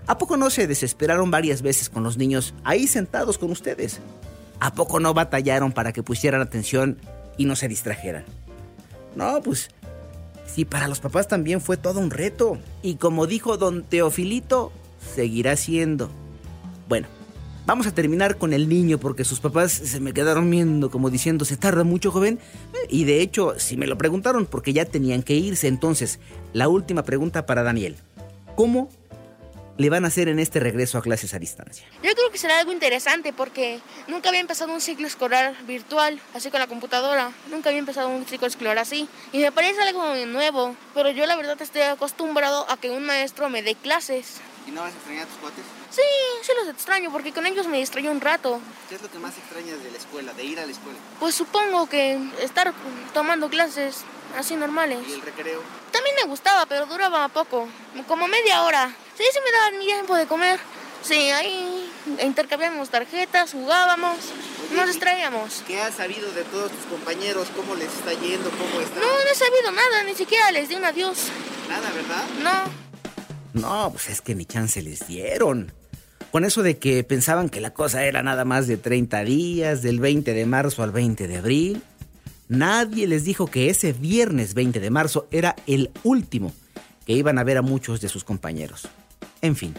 ¿A 0.07 0.17
poco 0.17 0.37
no 0.37 0.49
se 0.49 0.67
desesperaron 0.67 1.31
varias 1.31 1.61
veces 1.61 1.89
con 1.89 2.03
los 2.03 2.17
niños 2.17 2.53
ahí 2.63 2.87
sentados 2.87 3.37
con 3.37 3.51
ustedes? 3.51 3.99
¿A 4.59 4.73
poco 4.73 4.99
no 4.99 5.13
batallaron 5.13 5.71
para 5.71 5.93
que 5.93 6.03
pusieran 6.03 6.41
atención 6.41 6.97
y 7.37 7.45
no 7.45 7.55
se 7.55 7.67
distrajeran? 7.67 8.25
No, 9.15 9.41
pues 9.41 9.69
sí, 10.45 10.65
para 10.65 10.87
los 10.87 10.99
papás 10.99 11.27
también 11.27 11.61
fue 11.61 11.77
todo 11.77 11.99
un 11.99 12.11
reto. 12.11 12.57
Y 12.81 12.95
como 12.95 13.27
dijo 13.27 13.57
don 13.57 13.83
Teofilito, 13.83 14.71
seguirá 15.15 15.55
siendo. 15.55 16.09
Bueno, 16.87 17.07
vamos 17.65 17.87
a 17.87 17.93
terminar 17.93 18.37
con 18.37 18.53
el 18.53 18.69
niño 18.69 18.97
porque 18.97 19.23
sus 19.23 19.39
papás 19.39 19.71
se 19.71 19.99
me 19.99 20.13
quedaron 20.13 20.49
viendo 20.49 20.89
como 20.89 21.09
diciendo, 21.09 21.45
¿se 21.45 21.57
tarda 21.57 21.83
mucho, 21.83 22.11
joven? 22.11 22.39
Y 22.89 23.05
de 23.05 23.21
hecho, 23.21 23.55
si 23.57 23.77
me 23.77 23.87
lo 23.87 23.97
preguntaron 23.97 24.45
porque 24.45 24.73
ya 24.73 24.85
tenían 24.85 25.23
que 25.23 25.35
irse. 25.35 25.67
Entonces, 25.67 26.19
la 26.53 26.67
última 26.67 27.03
pregunta 27.03 27.45
para 27.45 27.63
Daniel. 27.63 27.95
¿Cómo 28.55 28.89
le 29.77 29.89
van 29.89 30.05
a 30.05 30.09
hacer 30.09 30.27
en 30.27 30.37
este 30.37 30.59
regreso 30.59 30.97
a 30.97 31.01
clases 31.01 31.33
a 31.33 31.39
distancia? 31.39 31.87
Yo 32.03 32.13
creo 32.13 32.29
que 32.31 32.37
será 32.37 32.59
algo 32.59 32.71
interesante 32.71 33.33
porque 33.33 33.79
nunca 34.07 34.29
había 34.29 34.41
empezado 34.41 34.71
un 34.71 34.81
ciclo 34.81 35.07
escolar 35.07 35.55
virtual, 35.65 36.19
así 36.33 36.51
con 36.51 36.59
la 36.59 36.67
computadora. 36.67 37.31
Nunca 37.49 37.69
había 37.69 37.79
empezado 37.79 38.09
un 38.09 38.25
ciclo 38.25 38.47
escolar 38.47 38.77
así. 38.77 39.07
Y 39.31 39.39
me 39.39 39.51
parece 39.51 39.81
algo 39.81 40.03
nuevo, 40.27 40.75
pero 40.93 41.09
yo 41.09 41.25
la 41.25 41.35
verdad 41.35 41.59
estoy 41.61 41.81
acostumbrado 41.81 42.69
a 42.69 42.77
que 42.77 42.91
un 42.91 43.03
maestro 43.03 43.49
me 43.49 43.63
dé 43.63 43.75
clases. 43.75 44.41
¿Y 44.67 44.71
no 44.71 44.81
vas 44.81 44.93
a 44.93 44.95
extrañar 44.95 45.23
a 45.25 45.27
tus 45.27 45.37
cuates? 45.37 45.63
Sí, 45.89 46.01
sí 46.41 46.51
los 46.59 46.73
extraño 46.73 47.11
porque 47.11 47.33
con 47.33 47.45
ellos 47.45 47.67
me 47.67 47.77
distraigo 47.77 48.11
un 48.11 48.21
rato. 48.21 48.61
¿Qué 48.89 48.95
es 48.95 49.01
lo 49.01 49.11
que 49.11 49.19
más 49.19 49.37
extrañas 49.37 49.83
de 49.83 49.91
la 49.91 49.97
escuela, 49.97 50.33
de 50.33 50.43
ir 50.43 50.59
a 50.59 50.65
la 50.65 50.71
escuela? 50.71 50.97
Pues 51.19 51.35
supongo 51.35 51.87
que 51.87 52.19
estar 52.41 52.73
tomando 53.13 53.49
clases 53.49 54.03
así 54.37 54.55
normales. 54.55 54.99
¿Y 55.07 55.13
el 55.13 55.21
recreo? 55.21 55.61
También 55.91 56.15
me 56.15 56.23
gustaba, 56.23 56.65
pero 56.65 56.85
duraba 56.85 57.27
poco, 57.29 57.67
como 58.07 58.27
media 58.27 58.63
hora. 58.63 58.95
Sí, 59.17 59.23
sí 59.31 59.39
me 59.43 59.51
daban 59.51 59.77
mi 59.79 59.85
tiempo 59.85 60.15
de 60.15 60.25
comer. 60.27 60.59
Sí, 61.03 61.29
ahí 61.31 61.91
intercambiamos 62.21 62.89
tarjetas, 62.89 63.51
jugábamos, 63.51 64.15
nos 64.73 64.87
distraíamos. 64.87 65.61
¿Qué 65.67 65.81
has 65.81 65.95
sabido 65.95 66.31
de 66.31 66.43
todos 66.45 66.71
tus 66.71 66.85
compañeros? 66.85 67.49
¿Cómo 67.55 67.75
les 67.75 67.93
está 67.93 68.13
yendo? 68.13 68.49
¿Cómo 68.51 68.79
están? 68.79 69.01
No, 69.01 69.07
no 69.07 69.29
he 69.29 69.35
sabido 69.35 69.71
nada, 69.71 70.03
ni 70.03 70.15
siquiera 70.15 70.49
les 70.51 70.69
di 70.69 70.75
un 70.75 70.85
adiós. 70.85 71.17
Nada, 71.67 71.89
¿verdad? 71.91 72.23
No. 72.41 72.83
No, 73.53 73.91
pues 73.91 74.09
es 74.09 74.21
que 74.21 74.35
ni 74.35 74.45
chance 74.45 74.81
les 74.81 75.07
dieron. 75.07 75.71
Con 76.31 76.45
eso 76.45 76.63
de 76.63 76.77
que 76.79 77.03
pensaban 77.03 77.49
que 77.49 77.61
la 77.61 77.73
cosa 77.73 78.05
era 78.05 78.23
nada 78.23 78.43
más 78.43 78.67
de 78.67 78.77
30 78.77 79.23
días, 79.23 79.81
del 79.83 79.99
20 79.99 80.33
de 80.33 80.45
marzo 80.45 80.81
al 80.81 80.91
20 80.91 81.27
de 81.27 81.37
abril, 81.37 81.83
nadie 82.47 83.07
les 83.07 83.23
dijo 83.23 83.47
que 83.47 83.69
ese 83.69 83.93
viernes 83.93 84.55
20 84.55 84.79
de 84.79 84.89
marzo 84.89 85.27
era 85.29 85.55
el 85.67 85.91
último 86.03 86.51
que 87.05 87.13
iban 87.13 87.37
a 87.37 87.43
ver 87.43 87.57
a 87.57 87.61
muchos 87.61 88.01
de 88.01 88.09
sus 88.09 88.23
compañeros. 88.23 88.87
En 89.41 89.55
fin, 89.55 89.75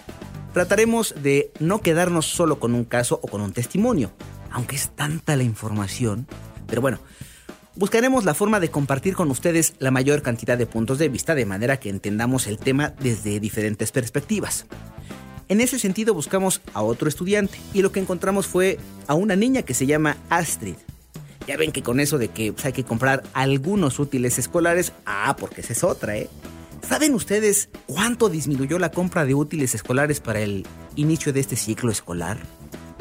trataremos 0.53 1.15
de 1.23 1.51
no 1.59 1.81
quedarnos 1.81 2.27
solo 2.27 2.61
con 2.61 2.75
un 2.75 2.85
caso 2.85 3.19
o 3.23 3.29
con 3.29 3.41
un 3.41 3.53
testimonio, 3.53 4.13
aunque 4.51 4.77
es 4.77 4.91
tanta 4.91 5.35
la 5.37 5.43
información. 5.43 6.29
Pero 6.69 6.81
bueno, 6.81 7.01
buscaremos 7.77 8.25
la 8.25 8.35
forma 8.35 8.61
de 8.61 8.71
compartir 8.71 9.15
con 9.15 9.31
ustedes 9.31 9.75
la 9.79 9.91
mayor 9.91 10.23
cantidad 10.23 10.57
de 10.57 10.67
puntos 10.67 10.99
de 10.99 11.09
vista 11.09 11.35
de 11.35 11.47
manera 11.47 11.79
que 11.79 11.91
entendamos 11.91 12.47
el 12.47 12.59
tema 12.59 12.95
desde 13.01 13.41
diferentes 13.41 13.93
perspectivas. 13.93 14.67
En 15.49 15.61
ese 15.61 15.79
sentido 15.79 16.15
buscamos 16.15 16.61
a 16.73 16.83
otro 16.83 17.09
estudiante 17.09 17.59
y 17.73 17.83
lo 17.83 17.93
que 17.93 18.01
encontramos 18.01 18.47
fue 18.47 18.79
a 19.07 19.15
una 19.15 19.37
niña 19.37 19.63
que 19.63 19.75
se 19.75 19.87
llama 19.87 20.17
Astrid. 20.31 20.77
Ya 21.47 21.57
ven 21.59 21.73
que 21.73 21.83
con 21.83 22.01
eso 22.01 22.17
de 22.17 22.29
que 22.29 22.53
pues, 22.53 22.65
hay 22.65 22.73
que 22.73 22.85
comprar 22.85 23.23
algunos 23.35 23.99
útiles 23.99 24.39
escolares, 24.39 24.93
ah, 25.05 25.37
porque 25.39 25.61
esa 25.61 25.75
es 25.75 25.85
otra, 25.85 26.17
¿eh? 26.17 26.31
¿Saben 26.89 27.15
ustedes 27.15 27.69
cuánto 27.87 28.29
disminuyó 28.29 28.79
la 28.79 28.91
compra 28.91 29.25
de 29.25 29.35
útiles 29.35 29.75
escolares 29.75 30.21
para 30.21 30.41
el 30.41 30.67
inicio 30.97 31.33
de 31.33 31.41
este 31.41 31.57
ciclo 31.57 31.91
escolar? 31.91 32.39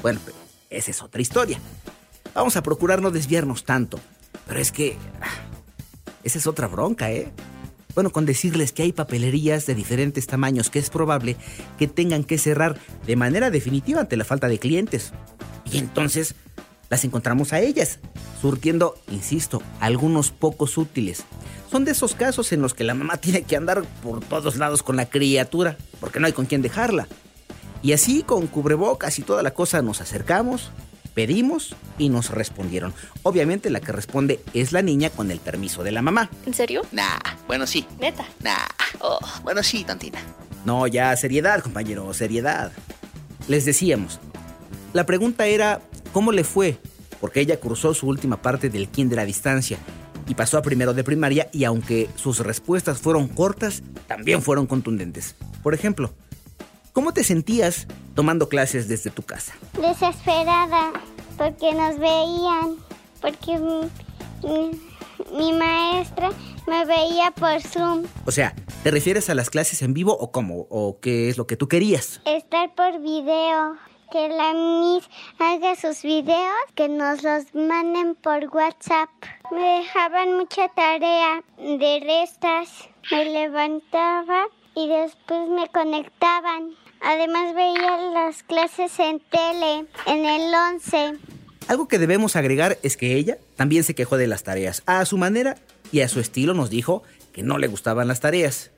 Bueno, 0.02 0.20
pues, 0.24 0.36
esa 0.70 0.92
es 0.92 1.02
otra 1.02 1.22
historia. 1.22 1.60
Vamos 2.34 2.58
a 2.58 2.64
procurar 2.64 3.02
no 3.02 3.12
desviarnos 3.12 3.64
tanto. 3.64 4.00
Pero 4.48 4.60
es 4.60 4.72
que... 4.72 4.98
ah, 5.22 5.28
Esa 6.24 6.38
es 6.38 6.48
otra 6.48 6.68
bronca, 6.68 7.12
¿eh? 7.12 7.32
Bueno, 7.96 8.12
con 8.12 8.26
decirles 8.26 8.72
que 8.72 8.84
hay 8.84 8.92
papelerías 8.92 9.66
de 9.68 9.76
diferentes 9.76 10.26
tamaños 10.26 10.70
que 10.70 10.80
es 10.80 10.90
probable 10.90 11.36
que 11.78 11.88
tengan 11.88 12.24
que 12.24 12.40
cerrar 12.40 12.78
de 13.06 13.16
manera 13.16 13.52
definitiva 13.52 14.02
ante 14.02 14.18
la 14.18 14.26
falta 14.26 14.48
de 14.48 14.58
clientes. 14.58 15.12
Y 15.72 15.78
entonces 15.78 16.34
las 16.90 17.06
encontramos 17.06 17.54
a 17.54 17.60
ellas, 17.60 18.00
surtiendo, 18.42 18.96
insisto, 19.10 19.62
algunos 19.80 20.32
pocos 20.32 20.78
útiles. 20.78 21.24
Son 21.70 21.86
de 21.86 21.92
esos 21.92 22.16
casos 22.16 22.52
en 22.52 22.62
los 22.62 22.74
que 22.74 22.84
la 22.84 22.94
mamá 22.94 23.18
tiene 23.22 23.44
que 23.44 23.56
andar 23.56 23.84
por 24.02 24.24
todos 24.24 24.58
lados 24.58 24.82
con 24.84 24.96
la 24.96 25.08
criatura, 25.08 25.78
porque 26.00 26.20
no 26.20 26.28
hay 26.28 26.34
con 26.34 26.46
quién 26.46 26.62
dejarla. 26.62 27.08
Y 27.84 27.94
así, 27.94 28.24
con 28.24 28.48
cubrebocas 28.48 29.20
y 29.20 29.24
toda 29.24 29.44
la 29.44 29.54
cosa, 29.54 29.82
nos 29.82 30.02
acercamos, 30.02 30.72
pedimos 31.14 31.76
y 31.98 32.10
nos 32.10 32.30
respondieron. 32.32 32.94
Obviamente 33.24 33.70
la 33.70 33.80
que 33.80 33.92
responde 33.92 34.40
es 34.54 34.72
la 34.72 34.82
niña 34.82 35.10
con 35.10 35.32
el 35.32 35.40
permiso 35.40 35.84
de 35.84 35.92
la 35.92 36.02
mamá. 36.02 36.30
¿En 36.46 36.54
serio? 36.54 36.82
Nah, 36.92 37.18
bueno 37.48 37.68
sí. 37.68 37.86
Neta. 38.00 38.26
Nah, 38.42 38.58
Oh. 39.00 39.20
bueno 39.44 39.64
sí, 39.64 39.84
tantina. 39.84 40.20
No, 40.66 40.88
ya, 40.88 41.16
seriedad, 41.18 41.62
compañero, 41.62 42.14
seriedad. 42.14 42.72
Les 43.48 43.66
decíamos, 43.66 44.20
la 44.94 45.06
pregunta 45.06 45.46
era, 45.48 45.82
¿cómo 46.14 46.32
le 46.32 46.44
fue? 46.44 46.78
Porque 47.20 47.42
ella 47.42 47.60
cursó 47.60 47.94
su 47.94 48.08
última 48.08 48.42
parte 48.42 48.70
del 48.70 48.88
kinder 48.88 49.20
a 49.20 49.26
distancia 49.26 49.78
y 50.28 50.36
pasó 50.36 50.58
a 50.58 50.62
primero 50.62 50.94
de 50.94 51.04
primaria 51.04 51.50
y 51.52 51.66
aunque 51.66 52.10
sus 52.16 52.40
respuestas 52.40 53.00
fueron 53.00 53.28
cortas, 53.28 53.84
también 54.08 54.42
fueron 54.42 54.68
contundentes. 54.68 55.36
Por 55.62 55.74
ejemplo, 55.74 56.14
¿cómo 56.94 57.14
te 57.14 57.24
sentías 57.24 57.88
tomando 58.16 58.48
clases 58.50 58.88
desde 58.88 59.10
tu 59.10 59.24
casa? 59.24 59.54
desesperada 59.80 60.92
porque 61.38 61.74
nos 61.74 61.98
veían, 61.98 62.78
porque 63.22 63.58
mm, 63.58 65.38
mi 65.38 65.54
maestra 65.54 66.30
me 66.68 66.86
veía 66.86 67.32
por 67.32 67.62
Zoom, 67.62 68.04
O 68.26 68.32
sea, 68.32 68.56
¿te 68.84 68.92
refieres 68.92 69.30
a 69.30 69.36
las 69.36 69.50
clases 69.50 69.82
en 69.82 69.94
vivo 69.94 70.16
o 70.18 70.32
cómo? 70.32 70.68
¿O 70.70 71.00
qué 71.02 71.30
es 71.30 71.38
lo 71.38 71.48
que 71.48 71.58
tú 71.58 71.68
querías? 71.68 72.22
estar 72.26 72.74
por 72.76 73.02
video, 73.02 73.76
que 74.12 74.30
la 74.30 74.54
Miss 74.54 75.10
haga 75.40 75.76
sus 75.76 76.04
videos, 76.04 76.54
que 76.76 76.88
nos 76.88 77.24
los 77.24 77.54
manden 77.56 78.16
por 78.16 78.46
WhatsApp. 78.56 79.10
Me 79.52 79.80
dejaban 79.80 80.38
mucha 80.38 80.70
tarea 80.70 81.44
de 81.58 82.00
restas, 82.06 82.70
me 83.12 83.26
levantaba 83.26 84.46
y 84.76 84.88
después 84.88 85.50
me 85.50 85.68
conectaban. 85.70 86.72
Además 87.02 87.54
veía 87.56 87.98
las 88.14 88.44
clases 88.44 88.98
en 89.00 89.20
tele, 89.20 89.86
en 90.06 90.26
el 90.26 90.54
11. 90.74 91.20
Algo 91.68 91.88
que 91.88 92.00
debemos 92.00 92.36
agregar 92.36 92.78
es 92.84 92.98
que 92.98 93.16
ella 93.16 93.38
también 93.56 93.84
se 93.84 93.96
quejó 93.96 94.18
de 94.18 94.28
las 94.28 94.44
tareas. 94.44 94.84
A 94.86 95.06
su 95.06 95.18
manera 95.18 95.58
y 95.92 96.02
a 96.02 96.10
su 96.10 96.20
estilo 96.20 96.54
nos 96.54 96.70
dijo 96.70 97.04
que 97.32 97.44
no 97.44 97.58
le 97.58 97.68
gustaban 97.68 98.08
las 98.08 98.20
tareas. 98.20 98.72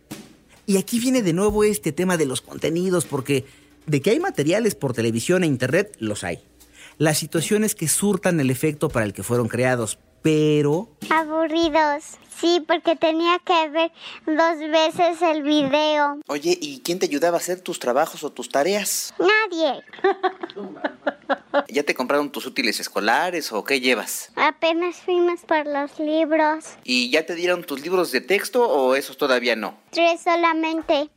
Y 0.66 0.78
aquí 0.78 1.00
viene 1.00 1.22
de 1.22 1.34
nuevo 1.34 1.64
este 1.64 1.92
tema 1.92 2.18
de 2.18 2.26
los 2.26 2.42
contenidos, 2.42 3.06
porque 3.06 3.46
de 3.86 4.02
que 4.02 4.12
hay 4.12 4.20
materiales 4.20 4.76
por 4.76 4.94
televisión 4.94 5.44
e 5.44 5.48
internet, 5.48 5.96
los 6.00 6.24
hay. 6.24 6.40
La 6.98 7.14
situación 7.14 7.64
es 7.64 7.76
que 7.76 7.88
surtan 7.88 8.40
el 8.40 8.50
efecto 8.50 8.90
para 8.90 9.06
el 9.06 9.14
que 9.14 9.24
fueron 9.24 9.48
creados, 9.50 10.00
pero 10.22 10.90
Aburridos. 11.10 12.18
Sí, 12.40 12.64
porque 12.68 12.96
tenía 12.96 13.40
que 13.46 13.70
ver 13.70 13.92
dos 14.26 14.60
veces 14.72 15.22
el 15.22 15.44
video. 15.44 16.20
Oye, 16.28 16.58
¿y 16.60 16.82
quién 16.82 17.00
te 17.00 17.06
ayudaba 17.06 17.38
a 17.38 17.40
hacer 17.40 17.62
tus 17.62 17.80
trabajos 17.80 18.24
o 18.24 18.32
tus 18.32 18.50
tareas? 18.50 19.14
Nadie. 19.20 19.84
¿Ya 21.70 21.84
te 21.84 21.96
compraron 21.96 22.32
tus 22.32 22.46
útiles 22.46 22.80
escolares 22.80 23.52
o 23.52 23.64
qué 23.64 23.80
llevas? 23.80 24.32
Apenas 24.36 24.98
fuimos 24.98 25.42
por 25.42 25.66
los 25.66 25.98
libros. 26.00 26.66
¿Y 26.84 27.10
ya 27.10 27.26
te 27.26 27.36
dieron 27.36 27.64
tus 27.64 27.82
libros 27.82 28.12
de 28.12 28.22
texto 28.22 28.68
o 28.68 28.96
esos 28.96 29.18
todavía 29.18 29.56
no? 29.56 29.78
Tres 29.92 30.22
solamente. 30.22 31.10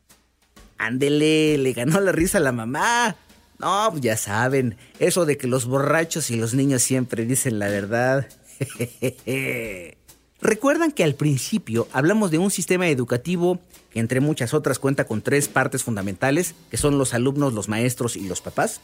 Ándele, 0.76 1.58
le 1.58 1.72
ganó 1.72 2.00
la 2.00 2.12
risa 2.12 2.38
a 2.38 2.40
la 2.40 2.52
mamá. 2.52 3.16
No, 3.58 3.88
pues 3.90 4.02
ya 4.02 4.16
saben, 4.16 4.76
eso 4.98 5.26
de 5.26 5.36
que 5.36 5.48
los 5.48 5.66
borrachos 5.66 6.30
y 6.30 6.36
los 6.36 6.54
niños 6.54 6.82
siempre 6.82 7.24
dicen 7.26 7.58
la 7.58 7.68
verdad. 7.68 8.28
¿Recuerdan 10.40 10.92
que 10.92 11.02
al 11.02 11.16
principio 11.16 11.88
hablamos 11.92 12.30
de 12.30 12.38
un 12.38 12.52
sistema 12.52 12.88
educativo 12.88 13.58
que 13.90 13.98
entre 13.98 14.20
muchas 14.20 14.54
otras 14.54 14.78
cuenta 14.78 15.04
con 15.04 15.20
tres 15.20 15.48
partes 15.48 15.82
fundamentales, 15.82 16.54
que 16.70 16.76
son 16.76 16.96
los 16.96 17.12
alumnos, 17.12 17.52
los 17.52 17.68
maestros 17.68 18.14
y 18.16 18.28
los 18.28 18.40
papás? 18.40 18.80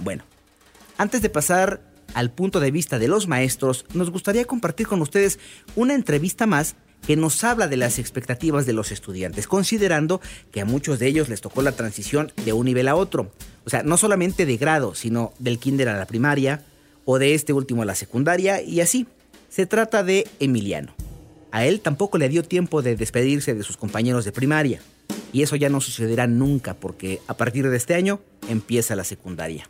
Bueno, 0.00 0.24
antes 0.96 1.22
de 1.22 1.30
pasar 1.30 1.80
al 2.14 2.32
punto 2.32 2.58
de 2.58 2.72
vista 2.72 2.98
de 2.98 3.06
los 3.06 3.28
maestros, 3.28 3.86
nos 3.94 4.10
gustaría 4.10 4.44
compartir 4.44 4.88
con 4.88 5.00
ustedes 5.00 5.38
una 5.76 5.94
entrevista 5.94 6.46
más 6.46 6.74
que 7.08 7.16
nos 7.16 7.42
habla 7.42 7.68
de 7.68 7.78
las 7.78 7.98
expectativas 7.98 8.66
de 8.66 8.74
los 8.74 8.92
estudiantes, 8.92 9.46
considerando 9.46 10.20
que 10.52 10.60
a 10.60 10.66
muchos 10.66 10.98
de 10.98 11.06
ellos 11.06 11.30
les 11.30 11.40
tocó 11.40 11.62
la 11.62 11.72
transición 11.72 12.32
de 12.44 12.52
un 12.52 12.66
nivel 12.66 12.86
a 12.86 12.96
otro. 12.96 13.32
O 13.64 13.70
sea, 13.70 13.82
no 13.82 13.96
solamente 13.96 14.44
de 14.44 14.58
grado, 14.58 14.94
sino 14.94 15.32
del 15.38 15.58
kinder 15.58 15.88
a 15.88 15.96
la 15.96 16.04
primaria, 16.04 16.66
o 17.06 17.18
de 17.18 17.32
este 17.32 17.54
último 17.54 17.80
a 17.80 17.86
la 17.86 17.94
secundaria, 17.94 18.60
y 18.60 18.82
así. 18.82 19.06
Se 19.48 19.64
trata 19.64 20.02
de 20.04 20.28
Emiliano. 20.38 20.92
A 21.50 21.64
él 21.64 21.80
tampoco 21.80 22.18
le 22.18 22.28
dio 22.28 22.42
tiempo 22.42 22.82
de 22.82 22.94
despedirse 22.94 23.54
de 23.54 23.62
sus 23.62 23.78
compañeros 23.78 24.26
de 24.26 24.32
primaria. 24.32 24.82
Y 25.32 25.40
eso 25.40 25.56
ya 25.56 25.70
no 25.70 25.80
sucederá 25.80 26.26
nunca 26.26 26.74
porque 26.74 27.22
a 27.26 27.38
partir 27.38 27.70
de 27.70 27.76
este 27.78 27.94
año 27.94 28.20
empieza 28.50 28.96
la 28.96 29.04
secundaria. 29.04 29.66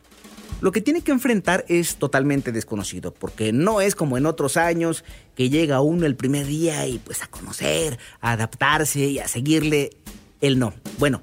Lo 0.61 0.73
que 0.73 0.81
tiene 0.81 1.03
que 1.03 1.13
enfrentar 1.13 1.65
es 1.69 1.97
totalmente 1.97 2.51
desconocido, 2.51 3.15
porque 3.15 3.53
no 3.53 3.81
es 3.81 3.95
como 3.95 4.19
en 4.19 4.27
otros 4.27 4.57
años 4.57 5.05
que 5.37 5.51
llega 5.51 5.81
uno 5.81 6.05
el 6.05 6.17
primer 6.17 6.47
día 6.47 6.85
y 6.87 6.99
pues 6.99 7.23
a 7.23 7.29
conocer, 7.29 7.99
a 8.21 8.33
adaptarse 8.33 9.01
y 9.01 9.21
a 9.21 9.29
seguirle. 9.29 9.91
Él 10.41 10.59
no. 10.59 10.75
Bueno, 10.99 11.23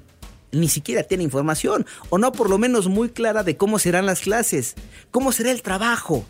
ni 0.52 0.68
siquiera 0.68 1.02
tiene 1.02 1.22
información, 1.22 1.84
o 2.08 2.16
no 2.16 2.32
por 2.32 2.48
lo 2.48 2.56
menos 2.56 2.88
muy 2.88 3.10
clara 3.10 3.42
de 3.42 3.58
cómo 3.58 3.78
serán 3.78 4.06
las 4.06 4.20
clases, 4.20 4.74
cómo 5.10 5.32
será 5.32 5.50
el 5.50 5.60
trabajo, 5.60 6.24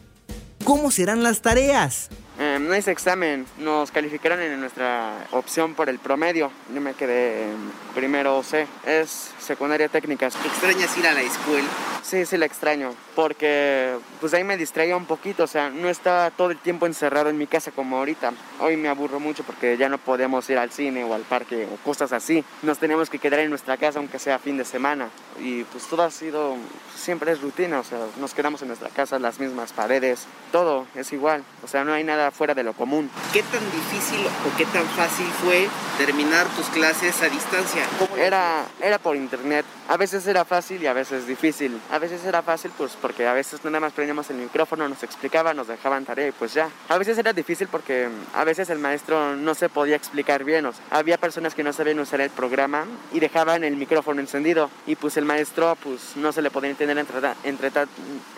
cómo 0.64 0.90
serán 0.90 1.22
las 1.22 1.42
tareas. 1.42 2.10
Eh, 2.38 2.58
no 2.60 2.74
es 2.74 2.88
examen, 2.88 3.46
nos 3.58 3.90
calificaron 3.92 4.40
en 4.40 4.60
nuestra 4.60 5.26
opción 5.30 5.74
por 5.74 5.88
el 5.88 5.98
promedio. 5.98 6.50
Yo 6.74 6.80
me 6.80 6.92
quedé 6.94 7.44
en 7.44 7.56
primero 7.94 8.42
C, 8.42 8.66
es 8.84 9.30
secundaria 9.38 9.88
técnica. 9.88 10.26
¿Extrañas 10.26 10.98
ir 10.98 11.06
a 11.06 11.14
la 11.14 11.22
escuela? 11.22 11.68
Sí, 12.08 12.24
sí 12.24 12.36
la 12.36 12.46
extraño, 12.46 12.94
porque 13.16 13.96
pues 14.20 14.32
ahí 14.32 14.44
me 14.44 14.56
distraía 14.56 14.96
un 14.96 15.06
poquito, 15.06 15.42
o 15.42 15.46
sea, 15.48 15.70
no 15.70 15.88
estaba 15.88 16.30
todo 16.30 16.52
el 16.52 16.58
tiempo 16.58 16.86
encerrado 16.86 17.30
en 17.30 17.36
mi 17.36 17.48
casa 17.48 17.72
como 17.72 17.96
ahorita. 17.96 18.32
Hoy 18.60 18.76
me 18.76 18.88
aburro 18.88 19.18
mucho 19.18 19.42
porque 19.42 19.76
ya 19.76 19.88
no 19.88 19.98
podemos 19.98 20.48
ir 20.48 20.56
al 20.56 20.70
cine 20.70 21.02
o 21.02 21.14
al 21.14 21.22
parque 21.22 21.66
o 21.66 21.76
cosas 21.84 22.12
así. 22.12 22.44
Nos 22.62 22.78
tenemos 22.78 23.10
que 23.10 23.18
quedar 23.18 23.40
en 23.40 23.50
nuestra 23.50 23.76
casa 23.76 23.98
aunque 23.98 24.20
sea 24.20 24.38
fin 24.38 24.56
de 24.56 24.64
semana. 24.64 25.08
Y 25.40 25.64
pues 25.64 25.88
todo 25.88 26.04
ha 26.04 26.10
sido, 26.12 26.56
siempre 26.94 27.32
es 27.32 27.40
rutina, 27.40 27.80
o 27.80 27.84
sea, 27.84 27.98
nos 28.20 28.34
quedamos 28.34 28.62
en 28.62 28.68
nuestra 28.68 28.88
casa, 28.88 29.18
las 29.18 29.40
mismas 29.40 29.72
paredes, 29.72 30.26
todo 30.52 30.86
es 30.94 31.12
igual, 31.12 31.42
o 31.62 31.68
sea, 31.68 31.84
no 31.84 31.92
hay 31.92 32.04
nada 32.04 32.30
fuera 32.30 32.54
de 32.54 32.62
lo 32.62 32.72
común. 32.72 33.10
¿Qué 33.32 33.42
tan 33.42 33.64
difícil 33.72 34.24
o 34.26 34.56
qué 34.56 34.64
tan 34.66 34.86
fácil 34.86 35.26
fue 35.44 35.68
terminar 35.98 36.46
tus 36.56 36.66
clases 36.66 37.20
a 37.22 37.28
distancia? 37.28 37.82
Era, 38.16 38.64
era 38.80 38.98
por 38.98 39.16
internet, 39.16 39.66
a 39.88 39.96
veces 39.96 40.26
era 40.26 40.44
fácil 40.44 40.82
y 40.82 40.86
a 40.86 40.92
veces 40.92 41.26
difícil. 41.26 41.78
A 41.96 41.98
veces 41.98 42.22
era 42.26 42.42
fácil 42.42 42.70
pues 42.76 42.92
porque 43.00 43.26
a 43.26 43.32
veces 43.32 43.64
nada 43.64 43.80
más 43.80 43.94
prendíamos 43.94 44.28
el 44.28 44.36
micrófono, 44.36 44.86
nos 44.86 45.02
explicaba, 45.02 45.54
nos 45.54 45.66
dejaban 45.66 46.04
tarea 46.04 46.28
y 46.28 46.30
pues 46.30 46.52
ya. 46.52 46.68
A 46.90 46.98
veces 46.98 47.16
era 47.16 47.32
difícil 47.32 47.68
porque 47.68 48.10
a 48.34 48.44
veces 48.44 48.68
el 48.68 48.78
maestro 48.78 49.34
no 49.34 49.54
se 49.54 49.70
podía 49.70 49.96
explicar 49.96 50.44
bien. 50.44 50.66
O 50.66 50.72
había 50.90 51.16
personas 51.16 51.54
que 51.54 51.64
no 51.64 51.72
sabían 51.72 51.98
usar 51.98 52.20
el 52.20 52.28
programa 52.28 52.84
y 53.14 53.20
dejaban 53.20 53.64
el 53.64 53.78
micrófono 53.78 54.20
encendido 54.20 54.68
y 54.86 54.96
pues 54.96 55.16
el 55.16 55.24
maestro 55.24 55.74
pues 55.82 56.16
no 56.16 56.32
se 56.32 56.42
le 56.42 56.50
podía 56.50 56.68
entender 56.68 56.98
entre, 56.98 57.16
entre, 57.44 57.70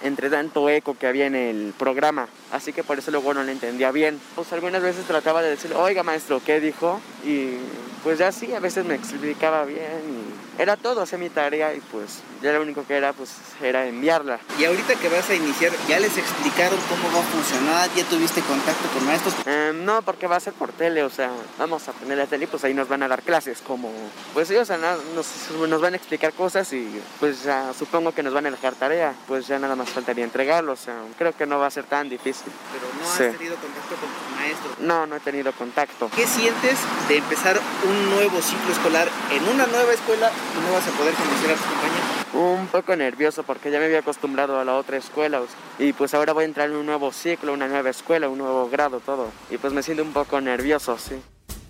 entre 0.04 0.30
tanto 0.30 0.68
eco 0.68 0.96
que 0.96 1.08
había 1.08 1.26
en 1.26 1.34
el 1.34 1.74
programa. 1.76 2.28
Así 2.52 2.72
que 2.72 2.84
por 2.84 3.00
eso 3.00 3.10
luego 3.10 3.34
no 3.34 3.42
le 3.42 3.50
entendía 3.50 3.90
bien. 3.90 4.20
Pues 4.36 4.52
algunas 4.52 4.82
veces 4.82 5.04
trataba 5.04 5.42
de 5.42 5.50
decirle, 5.50 5.74
oiga 5.74 6.04
maestro, 6.04 6.40
¿qué 6.46 6.60
dijo? 6.60 7.00
Y 7.24 7.56
pues 8.04 8.20
ya 8.20 8.30
sí, 8.30 8.54
a 8.54 8.60
veces 8.60 8.84
me 8.84 8.94
explicaba 8.94 9.64
bien 9.64 10.17
era 10.58 10.76
todo, 10.76 11.02
hacía 11.02 11.18
mi 11.18 11.30
tarea 11.30 11.72
y 11.72 11.80
pues 11.80 12.20
ya 12.42 12.52
lo 12.52 12.62
único 12.62 12.84
que 12.84 12.96
era 12.96 13.12
pues 13.12 13.30
era 13.62 13.86
enviarla. 13.86 14.40
Y 14.58 14.64
ahorita 14.64 14.96
que 14.96 15.08
vas 15.08 15.30
a 15.30 15.34
iniciar, 15.34 15.72
¿ya 15.88 16.00
les 16.00 16.16
explicaron 16.18 16.78
cómo 16.88 17.14
va 17.14 17.20
a 17.20 17.22
funcionar? 17.22 17.88
¿Ya 17.94 18.04
tuviste 18.04 18.40
contacto 18.42 18.88
con 18.88 19.06
maestros? 19.06 19.34
Eh, 19.46 19.72
no, 19.74 20.02
porque 20.02 20.26
va 20.26 20.36
a 20.36 20.40
ser 20.40 20.52
por 20.52 20.72
tele, 20.72 21.04
o 21.04 21.10
sea, 21.10 21.30
vamos 21.58 21.88
a 21.88 21.92
poner 21.92 22.18
la 22.18 22.26
tele 22.26 22.44
y 22.44 22.46
pues 22.48 22.64
ahí 22.64 22.74
nos 22.74 22.88
van 22.88 23.02
a 23.04 23.08
dar 23.08 23.22
clases 23.22 23.60
como, 23.60 23.90
pues 24.34 24.48
sí, 24.48 24.56
o 24.56 24.64
sea, 24.64 24.78
nos, 24.78 25.50
nos 25.68 25.80
van 25.80 25.94
a 25.94 25.96
explicar 25.96 26.32
cosas 26.32 26.72
y 26.72 27.00
pues 27.20 27.44
ya, 27.44 27.72
supongo 27.72 28.12
que 28.12 28.22
nos 28.22 28.34
van 28.34 28.46
a 28.46 28.50
dejar 28.50 28.74
tarea, 28.74 29.14
pues 29.28 29.46
ya 29.46 29.58
nada 29.58 29.76
más 29.76 29.88
faltaría 29.90 30.24
entregarlo, 30.24 30.72
o 30.72 30.76
sea, 30.76 30.94
creo 31.16 31.36
que 31.36 31.46
no 31.46 31.58
va 31.58 31.66
a 31.66 31.70
ser 31.70 31.84
tan 31.84 32.08
difícil. 32.08 32.52
Pero 32.72 32.86
no 33.00 33.08
has 33.08 33.36
tenido 33.36 33.56
contacto 33.56 33.94
con 33.94 34.27
tus 34.38 34.44
maestros. 34.44 34.78
No, 34.80 35.06
no 35.06 35.16
he 35.16 35.20
tenido 35.20 35.52
contacto. 35.52 36.10
¿Qué 36.14 36.26
sientes 36.26 36.78
de 37.08 37.18
empezar 37.18 37.60
un 37.88 38.10
nuevo 38.10 38.40
ciclo 38.40 38.72
escolar 38.72 39.08
en 39.32 39.42
una 39.54 39.66
nueva 39.66 39.92
escuela 39.92 40.30
y 40.56 40.66
no 40.66 40.72
vas 40.72 40.86
a 40.86 40.90
poder 40.92 41.14
conocer 41.14 41.50
a 41.50 41.54
tus 41.54 41.66
compañeros? 41.66 42.08
Un 42.34 42.66
poco 42.68 42.94
nervioso 42.94 43.42
porque 43.42 43.70
ya 43.70 43.78
me 43.78 43.86
había 43.86 44.00
acostumbrado 44.00 44.60
a 44.60 44.64
la 44.64 44.76
otra 44.76 44.96
escuela 44.96 45.40
y 45.78 45.92
pues 45.92 46.14
ahora 46.14 46.32
voy 46.32 46.44
a 46.44 46.46
entrar 46.46 46.68
en 46.68 46.76
un 46.76 46.86
nuevo 46.86 47.12
ciclo, 47.12 47.52
una 47.52 47.68
nueva 47.68 47.90
escuela, 47.90 48.28
un 48.28 48.38
nuevo 48.38 48.68
grado, 48.68 49.00
todo. 49.00 49.30
Y 49.50 49.56
pues 49.58 49.72
me 49.72 49.82
siento 49.82 50.02
un 50.02 50.12
poco 50.12 50.40
nervioso, 50.40 50.98
sí. 50.98 51.16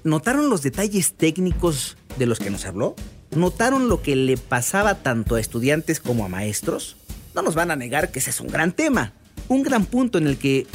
¿Notaron 0.05 0.51
los 0.51 0.63
detalles 0.63 1.15
técnicos 1.15 1.97
de 2.17 2.27
los 2.27 2.39
que 2.39 2.51
nos 2.51 2.65
habló? 2.65 2.95
¿Notaron 3.31 3.89
lo 3.89 4.03
que 4.03 4.17
le 4.17 4.37
pasaba 4.37 4.97
tanto 4.97 5.35
a 5.37 5.41
estudiantes 5.41 6.01
como 6.01 6.25
a 6.25 6.29
maestros? 6.29 6.97
No 7.35 7.43
nos 7.43 7.55
van 7.55 7.71
a 7.71 7.77
negar 7.77 8.11
que 8.11 8.19
ese 8.19 8.31
es 8.31 8.41
un 8.41 8.49
gran 8.49 8.73
tema, 8.73 9.13
un 9.49 9.63
gran 9.63 9.85
punto 9.85 10.19
en 10.19 10.27
el 10.27 10.39
que 10.39 10.67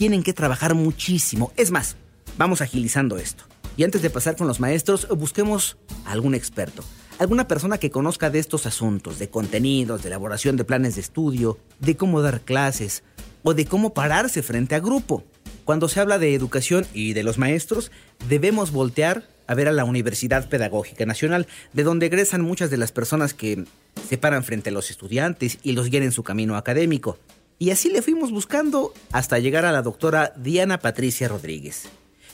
tienen 0.00 0.22
que 0.22 0.32
trabajar 0.32 0.74
muchísimo. 0.74 1.52
Es 1.58 1.70
más, 1.70 1.94
vamos 2.38 2.62
agilizando 2.62 3.18
esto. 3.18 3.44
Y 3.76 3.84
antes 3.84 4.00
de 4.00 4.08
pasar 4.08 4.34
con 4.34 4.46
los 4.46 4.58
maestros, 4.58 5.06
busquemos 5.10 5.76
algún 6.06 6.34
experto 6.34 6.82
alguna 7.18 7.46
persona 7.46 7.76
que 7.76 7.90
conozca 7.90 8.30
de 8.30 8.38
estos 8.38 8.64
asuntos, 8.64 9.18
de 9.18 9.28
contenidos, 9.28 10.02
de 10.02 10.08
elaboración 10.08 10.56
de 10.56 10.64
planes 10.64 10.94
de 10.94 11.02
estudio, 11.02 11.58
de 11.78 11.94
cómo 11.94 12.22
dar 12.22 12.40
clases 12.40 13.02
o 13.42 13.52
de 13.52 13.66
cómo 13.66 13.92
pararse 13.92 14.42
frente 14.42 14.74
a 14.74 14.80
grupo. 14.80 15.22
Cuando 15.66 15.86
se 15.86 16.00
habla 16.00 16.18
de 16.18 16.34
educación 16.34 16.86
y 16.94 17.12
de 17.12 17.22
los 17.22 17.36
maestros, 17.36 17.90
debemos 18.26 18.72
voltear 18.72 19.28
a 19.46 19.54
ver 19.54 19.68
a 19.68 19.72
la 19.72 19.84
Universidad 19.84 20.48
Pedagógica 20.48 21.04
Nacional, 21.04 21.46
de 21.74 21.82
donde 21.82 22.06
egresan 22.06 22.40
muchas 22.40 22.70
de 22.70 22.78
las 22.78 22.90
personas 22.90 23.34
que 23.34 23.66
se 24.08 24.16
paran 24.16 24.44
frente 24.44 24.70
a 24.70 24.72
los 24.72 24.90
estudiantes 24.90 25.58
y 25.62 25.72
los 25.72 25.90
guían 25.90 26.04
en 26.04 26.12
su 26.12 26.22
camino 26.22 26.56
académico. 26.56 27.18
Y 27.60 27.70
así 27.70 27.90
le 27.90 28.02
fuimos 28.02 28.32
buscando 28.32 28.92
hasta 29.12 29.38
llegar 29.38 29.66
a 29.66 29.70
la 29.70 29.82
doctora 29.82 30.32
Diana 30.34 30.78
Patricia 30.78 31.28
Rodríguez 31.28 31.88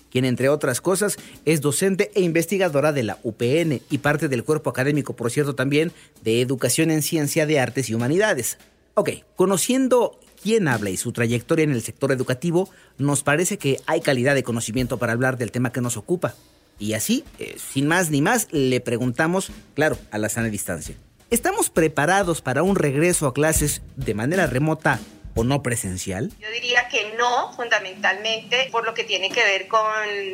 quien 0.09 0.25
entre 0.25 0.49
otras 0.49 0.81
cosas 0.81 1.19
es 1.45 1.61
docente 1.61 2.11
e 2.15 2.23
investigadora 2.23 2.93
de 2.93 3.03
la 3.03 3.19
UPN 3.23 3.83
y 3.91 3.99
parte 3.99 4.29
del 4.29 4.45
cuerpo 4.45 4.71
académico, 4.71 5.15
por 5.15 5.31
cierto, 5.31 5.55
también 5.55 5.93
de 6.23 6.41
Educación 6.41 6.91
en 6.91 7.03
Ciencia 7.03 7.45
de 7.45 7.61
Artes 7.61 7.91
y 7.91 7.95
Humanidades. 7.95 8.57
Ok, 8.95 9.11
conociendo 9.35 10.19
quién 10.43 10.69
habla 10.69 10.89
y 10.89 10.97
su 10.97 11.13
trayectoria 11.13 11.65
en 11.65 11.73
el 11.73 11.83
sector 11.83 12.13
educativo, 12.13 12.71
nos 12.97 13.23
parece 13.23 13.59
que 13.59 13.79
hay 13.85 14.01
calidad 14.01 14.35
de 14.35 14.43
conocimiento 14.43 14.97
para 14.97 15.13
hablar 15.13 15.37
del 15.37 15.51
tema 15.53 15.71
que 15.71 15.83
nos 15.83 15.99
ocupa. 15.99 16.35
Y 16.79 16.95
así, 16.95 17.25
eh, 17.39 17.57
sin 17.59 17.87
más 17.87 18.11
ni 18.11 18.23
más, 18.23 18.49
le 18.53 18.81
preguntamos, 18.81 19.51
claro, 19.75 19.99
a 20.11 20.17
la 20.17 20.31
sana 20.31 20.49
distancia. 20.49 20.97
¿Estamos 21.29 21.69
preparados 21.69 22.41
para 22.41 22.63
un 22.63 22.77
regreso 22.77 23.27
a 23.27 23.35
clases 23.35 23.83
de 23.97 24.15
manera 24.15 24.47
remota 24.47 25.01
o 25.37 25.45
no 25.45 25.63
presencial? 25.63 26.33
Yo 26.41 26.51
diría 26.51 26.89
que 26.89 27.13
no, 27.19 27.53
fundamentalmente 27.53 28.69
por 28.73 28.85
lo 28.85 28.95
que 28.95 29.05
tiene 29.05 29.31
que 29.31 29.45
ver 29.45 29.69
con 29.69 29.85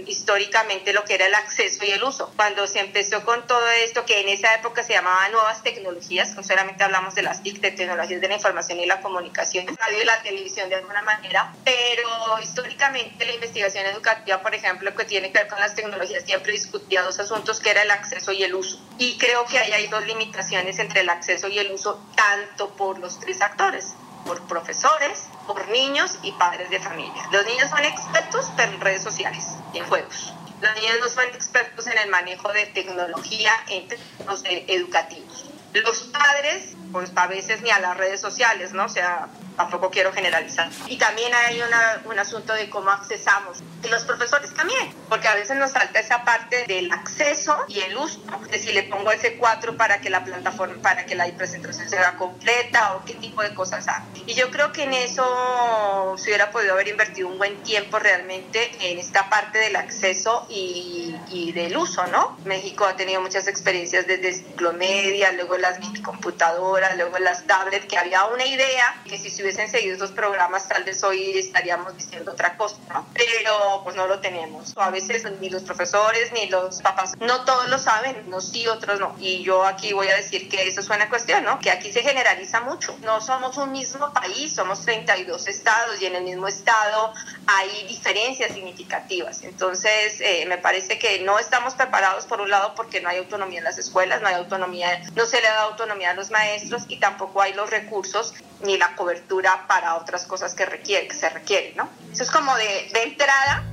históricamente 0.07 0.93
lo 0.93 1.05
que 1.05 1.15
era 1.15 1.27
el 1.27 1.35
acceso 1.35 1.85
y 1.85 1.91
el 1.91 2.03
uso. 2.05 2.33
Cuando 2.37 2.67
se 2.69 2.79
empezó 2.79 3.25
con 3.25 3.47
todo 3.49 3.69
esto, 3.85 4.07
que 4.07 4.21
en 4.21 4.29
esa 4.29 4.55
época 4.55 4.85
se 4.85 4.93
llamaba 4.93 5.29
nuevas 5.31 5.63
tecnologías, 5.65 6.35
no 6.37 6.45
solamente 6.45 6.85
hablamos 6.85 7.17
de 7.17 7.23
las 7.23 7.43
TIC, 7.43 7.61
de 7.61 7.73
tecnologías 7.73 8.21
de 8.21 8.29
la 8.29 8.35
información 8.37 8.79
y 8.79 8.87
la 8.87 9.01
comunicación, 9.01 9.67
radio 9.77 10.03
y 10.03 10.05
la 10.05 10.23
televisión 10.23 10.69
de 10.71 10.77
alguna 10.77 11.03
manera, 11.03 11.53
pero 11.65 12.39
históricamente 12.41 13.27
la 13.27 13.35
investigación 13.35 13.85
educativa, 13.87 14.41
por 14.41 14.55
ejemplo, 14.55 14.95
que 14.95 15.05
tiene 15.05 15.33
que 15.33 15.39
ver 15.39 15.49
con 15.49 15.59
las 15.59 15.75
tecnologías, 15.75 16.23
siempre 16.25 16.53
discutía 16.53 17.03
dos 17.03 17.19
asuntos, 17.19 17.59
que 17.59 17.71
era 17.71 17.83
el 17.83 17.91
acceso 17.91 18.31
y 18.31 18.45
el 18.45 18.55
uso. 18.55 18.81
Y 18.99 19.19
creo 19.19 19.45
que 19.47 19.59
ahí 19.59 19.73
hay 19.73 19.89
dos 19.89 20.07
limitaciones 20.07 20.79
entre 20.79 21.01
el 21.01 21.09
acceso 21.09 21.49
y 21.49 21.59
el 21.59 21.73
uso, 21.73 22.01
tanto 22.15 22.71
por 22.77 23.01
los 23.01 23.19
tres 23.19 23.43
actores 23.43 23.95
por 24.27 24.41
profesores, 24.43 25.25
por 25.47 25.69
niños 25.69 26.19
y 26.23 26.33
padres 26.33 26.71
de 26.71 26.79
familia. 26.79 27.29
Los 27.31 27.45
niños 27.47 27.69
son 27.71 27.85
expertos 27.85 28.51
en 28.59 28.81
redes 28.81 29.03
sociales 29.03 29.45
y 29.73 29.79
en 29.79 29.87
juegos. 29.87 30.35
Los 30.61 30.75
niños 30.77 30.97
no 31.01 31.09
son 31.09 31.25
expertos 31.35 31.87
en 31.89 31.99
el 31.99 32.09
manejo 32.09 32.53
de 32.53 32.67
tecnología 32.67 33.53
en 33.69 33.89
términos 33.89 34.43
educativos. 34.45 35.52
Los 35.75 36.03
padres, 36.05 36.75
pues 36.93 37.11
a 37.15 37.27
veces 37.27 37.63
ni 37.63 37.71
a 37.71 37.79
las 37.79 37.97
redes 37.97 38.21
sociales, 38.21 38.73
¿no? 38.73 38.85
O 38.85 38.89
sea, 38.89 39.29
tampoco 39.57 39.91
quiero 39.91 40.13
generalizar. 40.13 40.71
Y 40.89 40.97
también 40.97 41.33
hay 41.35 41.61
una, 41.61 42.03
un 42.05 42.19
asunto 42.19 42.53
de 42.55 42.69
cómo 42.71 42.91
accesamos. 42.91 43.63
Y 43.83 43.89
los 43.89 44.05
profesores 44.05 44.55
también, 44.55 44.93
porque 45.09 45.29
a 45.29 45.35
veces 45.35 45.57
nos 45.57 45.73
falta 45.73 45.99
esa 45.99 46.25
parte 46.25 46.65
del 46.67 46.93
acceso 46.93 47.57
y 47.69 47.81
el 47.81 47.97
uso, 47.97 48.21
de 48.51 48.59
si 48.59 48.73
le 48.73 48.85
pongo 48.85 49.11
ese 49.11 49.37
4 49.37 49.77
para 49.77 50.01
que 50.01 50.11
la 50.11 50.25
plataforma, 50.25 50.81
para 50.83 51.07
que 51.07 51.15
la 51.15 51.27
presentación 51.33 51.89
sea 51.89 52.17
completa 52.17 52.95
o 52.95 53.05
qué 53.05 53.15
tipo 53.15 53.43
de 53.43 53.55
cosas 53.55 53.89
hay. 53.89 54.03
Y 54.27 54.35
yo 54.35 54.51
creo 54.51 54.73
que 54.73 54.85
en 54.85 54.95
eso 54.95 56.15
se 56.17 56.31
hubiera 56.31 56.51
podido 56.51 56.75
haber 56.75 56.89
invertido 56.89 57.29
un 57.29 57.39
buen 57.39 57.63
tiempo 57.63 57.99
realmente 57.99 58.71
en 58.81 58.99
esta 58.99 59.29
parte 59.29 59.59
del 59.59 59.77
acceso 59.77 60.47
y, 60.49 61.17
y 61.31 61.53
del 61.53 61.77
uso, 61.77 62.07
¿no? 62.07 62.39
México 62.45 62.85
ha 62.85 62.97
tenido 62.97 63.21
muchas 63.21 63.49
experiencias 63.49 64.07
desde 64.07 64.33
ciclo 64.33 64.73
media, 64.73 65.33
luego 65.33 65.57
las 65.63 65.79
computadoras, 66.03 66.97
luego 66.97 67.19
las 67.19 67.47
tablets, 67.47 67.87
que 67.87 67.97
había 67.97 68.27
una 68.27 68.45
idea 68.45 69.03
que 69.09 69.17
si 69.17 69.31
se 69.31 69.43
hubiesen 69.43 69.71
seguido 69.71 69.97
esos 69.97 70.11
programas 70.11 70.69
tal 70.69 70.85
vez 70.85 71.03
hoy 71.05 71.39
estaríamos 71.39 71.97
diciendo 71.97 72.33
otra 72.33 72.57
cosa, 72.57 72.77
¿no? 72.93 73.07
Pero 73.15 73.81
pues 73.85 73.97
no 73.97 74.07
lo 74.07 74.21
tenemos. 74.21 74.75
A 74.77 74.91
veces 74.91 75.25
ni 75.41 75.49
los 75.49 75.63
profesores 75.63 76.33
ni 76.33 76.49
los 76.49 76.83
papás, 76.83 77.15
no 77.21 77.45
todos 77.45 77.69
lo 77.69 77.79
saben, 77.79 78.29
no 78.29 78.41
sí, 78.41 78.67
otros 78.67 79.01
no. 79.01 79.15
Y 79.19 79.43
yo 79.43 79.65
aquí 79.65 79.93
voy 79.93 80.09
a 80.09 80.17
decir 80.17 80.49
que 80.49 80.67
eso 80.67 80.81
es 80.81 80.89
una 80.89 81.09
cuestión, 81.09 81.45
¿no? 81.45 81.59
Que 81.61 81.71
aquí 81.71 81.93
se 81.93 82.03
generaliza 82.03 82.61
mucho. 82.61 82.97
No 83.03 83.21
somos 83.21 83.57
un 83.57 83.73
mismo 83.73 84.13
país, 84.13 84.55
somos 84.55 84.83
32 84.83 85.47
estados 85.47 86.03
y 86.03 86.07
en 86.07 86.17
el 86.17 86.25
mismo 86.25 86.49
estado 86.49 87.15
hay 87.47 87.87
diferencias 87.87 88.53
significativas. 88.53 89.43
Entonces, 89.43 90.21
eh, 90.21 90.45
me 90.47 90.59
parece 90.59 90.99
que 90.99 91.21
no 91.21 91.39
estamos 91.39 91.75
preparados 91.75 92.27
por 92.27 92.41
un 92.41 92.51
lado 92.51 92.75
porque 92.75 93.01
no 93.01 93.09
hay 93.09 93.19
autonomía 93.19 93.59
en 93.59 93.65
las 93.65 93.79
escuelas, 93.79 94.21
no 94.21 94.29
hay 94.29 94.35
autonomía, 94.35 95.03
no 95.15 95.27
se 95.27 95.41
le 95.41 95.49
da 95.53 95.63
autonomía 95.63 96.11
a 96.11 96.15
los 96.15 96.31
maestros 96.31 96.85
y 96.89 96.99
tampoco 96.99 97.43
hay 97.43 97.55
los 97.55 97.71
recursos 97.71 98.35
ni 98.65 98.79
la 98.79 98.95
cobertura 98.97 99.67
para 99.69 99.97
otras 99.97 100.25
cosas 100.27 100.55
que, 100.55 100.67
requiere, 100.67 101.09
que 101.09 101.15
se 101.15 101.29
requieren, 101.29 101.77
¿no? 101.77 101.89
Eso 102.13 102.23
es 102.23 102.31
como 102.31 102.55
de, 102.57 102.91
de 102.93 103.03
entrada. 103.05 103.65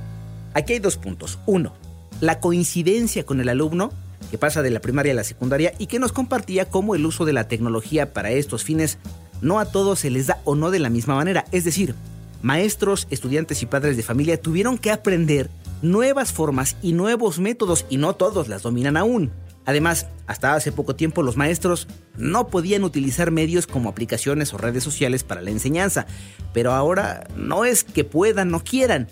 Aquí 0.54 0.74
hay 0.74 0.78
dos 0.78 0.96
puntos. 0.96 1.38
Uno, 1.46 1.74
la 2.20 2.40
coincidencia 2.40 3.24
con 3.24 3.40
el 3.40 3.48
alumno 3.48 3.92
que 4.30 4.38
pasa 4.38 4.62
de 4.62 4.70
la 4.70 4.80
primaria 4.80 5.12
a 5.12 5.16
la 5.16 5.24
secundaria 5.24 5.72
y 5.78 5.86
que 5.86 5.98
nos 5.98 6.12
compartía 6.12 6.68
cómo 6.68 6.94
el 6.94 7.04
uso 7.04 7.24
de 7.24 7.32
la 7.32 7.48
tecnología 7.48 8.12
para 8.12 8.30
estos 8.30 8.64
fines 8.64 8.98
no 9.40 9.58
a 9.58 9.66
todos 9.66 10.00
se 10.00 10.10
les 10.10 10.26
da 10.26 10.40
o 10.44 10.54
no 10.54 10.70
de 10.70 10.78
la 10.78 10.90
misma 10.90 11.14
manera. 11.14 11.44
Es 11.50 11.64
decir, 11.64 11.94
maestros, 12.42 13.06
estudiantes 13.10 13.62
y 13.62 13.66
padres 13.66 13.96
de 13.96 14.02
familia 14.02 14.40
tuvieron 14.40 14.78
que 14.78 14.90
aprender 14.90 15.50
nuevas 15.82 16.32
formas 16.32 16.76
y 16.82 16.92
nuevos 16.92 17.38
métodos 17.38 17.86
y 17.88 17.96
no 17.96 18.14
todos 18.14 18.48
las 18.48 18.62
dominan 18.62 18.96
aún. 18.96 19.32
Además, 19.70 20.08
hasta 20.26 20.54
hace 20.54 20.72
poco 20.72 20.96
tiempo 20.96 21.22
los 21.22 21.36
maestros 21.36 21.86
no 22.16 22.48
podían 22.48 22.82
utilizar 22.82 23.30
medios 23.30 23.68
como 23.68 23.88
aplicaciones 23.88 24.52
o 24.52 24.58
redes 24.58 24.82
sociales 24.82 25.22
para 25.22 25.42
la 25.42 25.50
enseñanza, 25.50 26.06
pero 26.52 26.72
ahora 26.72 27.28
no 27.36 27.64
es 27.64 27.84
que 27.84 28.02
puedan 28.02 28.52
o 28.52 28.64
quieran, 28.64 29.06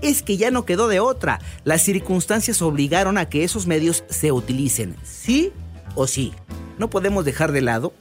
es 0.00 0.22
que 0.22 0.38
ya 0.38 0.50
no 0.50 0.64
quedó 0.64 0.88
de 0.88 1.00
otra. 1.00 1.40
Las 1.64 1.82
circunstancias 1.82 2.62
obligaron 2.62 3.18
a 3.18 3.28
que 3.28 3.44
esos 3.44 3.66
medios 3.66 4.02
se 4.08 4.32
utilicen, 4.32 4.96
sí 5.02 5.52
o 5.94 6.06
sí. 6.06 6.32
No 6.78 6.88
podemos 6.88 7.26
dejar 7.26 7.52
de 7.52 7.60
lado 7.60 7.92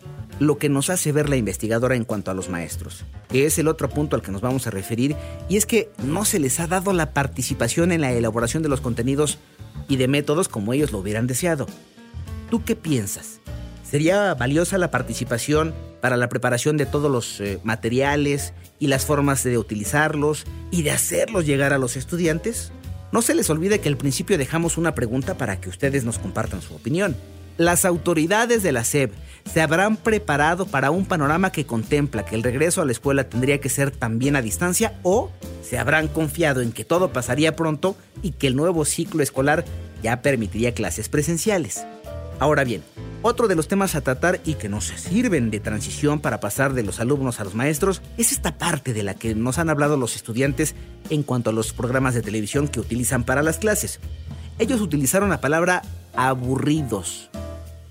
lo 0.41 0.57
que 0.57 0.69
nos 0.69 0.89
hace 0.89 1.11
ver 1.11 1.29
la 1.29 1.35
investigadora 1.35 1.95
en 1.95 2.03
cuanto 2.03 2.31
a 2.31 2.33
los 2.33 2.49
maestros, 2.49 3.05
que 3.29 3.45
es 3.45 3.59
el 3.59 3.67
otro 3.67 3.89
punto 3.89 4.15
al 4.15 4.23
que 4.23 4.31
nos 4.31 4.41
vamos 4.41 4.65
a 4.65 4.71
referir, 4.71 5.15
y 5.47 5.55
es 5.55 5.67
que 5.67 5.91
no 6.03 6.25
se 6.25 6.39
les 6.39 6.59
ha 6.59 6.65
dado 6.65 6.93
la 6.93 7.13
participación 7.13 7.91
en 7.91 8.01
la 8.01 8.11
elaboración 8.11 8.63
de 8.63 8.69
los 8.69 8.81
contenidos 8.81 9.37
y 9.87 9.97
de 9.97 10.07
métodos 10.07 10.47
como 10.47 10.73
ellos 10.73 10.91
lo 10.91 10.97
hubieran 10.97 11.27
deseado. 11.27 11.67
¿Tú 12.49 12.63
qué 12.65 12.75
piensas? 12.75 13.39
¿Sería 13.87 14.33
valiosa 14.33 14.79
la 14.79 14.89
participación 14.89 15.75
para 16.01 16.17
la 16.17 16.27
preparación 16.27 16.75
de 16.75 16.87
todos 16.87 17.11
los 17.11 17.39
eh, 17.39 17.59
materiales 17.63 18.53
y 18.79 18.87
las 18.87 19.05
formas 19.05 19.43
de 19.43 19.59
utilizarlos 19.59 20.45
y 20.71 20.81
de 20.81 20.89
hacerlos 20.89 21.45
llegar 21.45 21.71
a 21.71 21.77
los 21.77 21.95
estudiantes? 21.97 22.71
No 23.11 23.21
se 23.21 23.35
les 23.35 23.47
olvide 23.51 23.79
que 23.79 23.89
al 23.89 23.97
principio 23.97 24.39
dejamos 24.39 24.79
una 24.79 24.95
pregunta 24.95 25.37
para 25.37 25.61
que 25.61 25.69
ustedes 25.69 26.03
nos 26.03 26.17
compartan 26.17 26.63
su 26.63 26.73
opinión. 26.73 27.15
Las 27.61 27.85
autoridades 27.85 28.63
de 28.63 28.71
la 28.71 28.83
SEB 28.83 29.11
se 29.45 29.61
habrán 29.61 29.95
preparado 29.95 30.65
para 30.65 30.89
un 30.89 31.05
panorama 31.05 31.51
que 31.51 31.67
contempla 31.67 32.25
que 32.25 32.33
el 32.33 32.41
regreso 32.41 32.81
a 32.81 32.85
la 32.85 32.91
escuela 32.91 33.25
tendría 33.25 33.61
que 33.61 33.69
ser 33.69 33.91
también 33.91 34.35
a 34.35 34.41
distancia 34.41 34.99
o 35.03 35.29
se 35.61 35.77
habrán 35.77 36.07
confiado 36.07 36.61
en 36.61 36.71
que 36.71 36.85
todo 36.85 37.13
pasaría 37.13 37.55
pronto 37.55 37.95
y 38.23 38.31
que 38.31 38.47
el 38.47 38.55
nuevo 38.55 38.83
ciclo 38.83 39.21
escolar 39.21 39.63
ya 40.01 40.23
permitiría 40.23 40.73
clases 40.73 41.07
presenciales. 41.07 41.85
Ahora 42.39 42.63
bien, 42.63 42.81
otro 43.21 43.47
de 43.47 43.53
los 43.53 43.67
temas 43.67 43.93
a 43.93 44.01
tratar 44.01 44.39
y 44.43 44.55
que 44.55 44.67
nos 44.67 44.85
sirven 44.85 45.51
de 45.51 45.59
transición 45.59 46.19
para 46.19 46.39
pasar 46.39 46.73
de 46.73 46.81
los 46.81 46.99
alumnos 46.99 47.39
a 47.39 47.43
los 47.43 47.53
maestros 47.53 48.01
es 48.17 48.31
esta 48.31 48.57
parte 48.57 48.91
de 48.91 49.03
la 49.03 49.13
que 49.13 49.35
nos 49.35 49.59
han 49.59 49.69
hablado 49.69 49.97
los 49.97 50.15
estudiantes 50.15 50.73
en 51.11 51.21
cuanto 51.21 51.51
a 51.51 51.53
los 51.53 51.73
programas 51.73 52.15
de 52.15 52.23
televisión 52.23 52.67
que 52.67 52.79
utilizan 52.79 53.23
para 53.23 53.43
las 53.43 53.59
clases. 53.59 53.99
Ellos 54.57 54.81
utilizaron 54.81 55.29
la 55.29 55.41
palabra 55.41 55.83
aburridos 56.15 57.29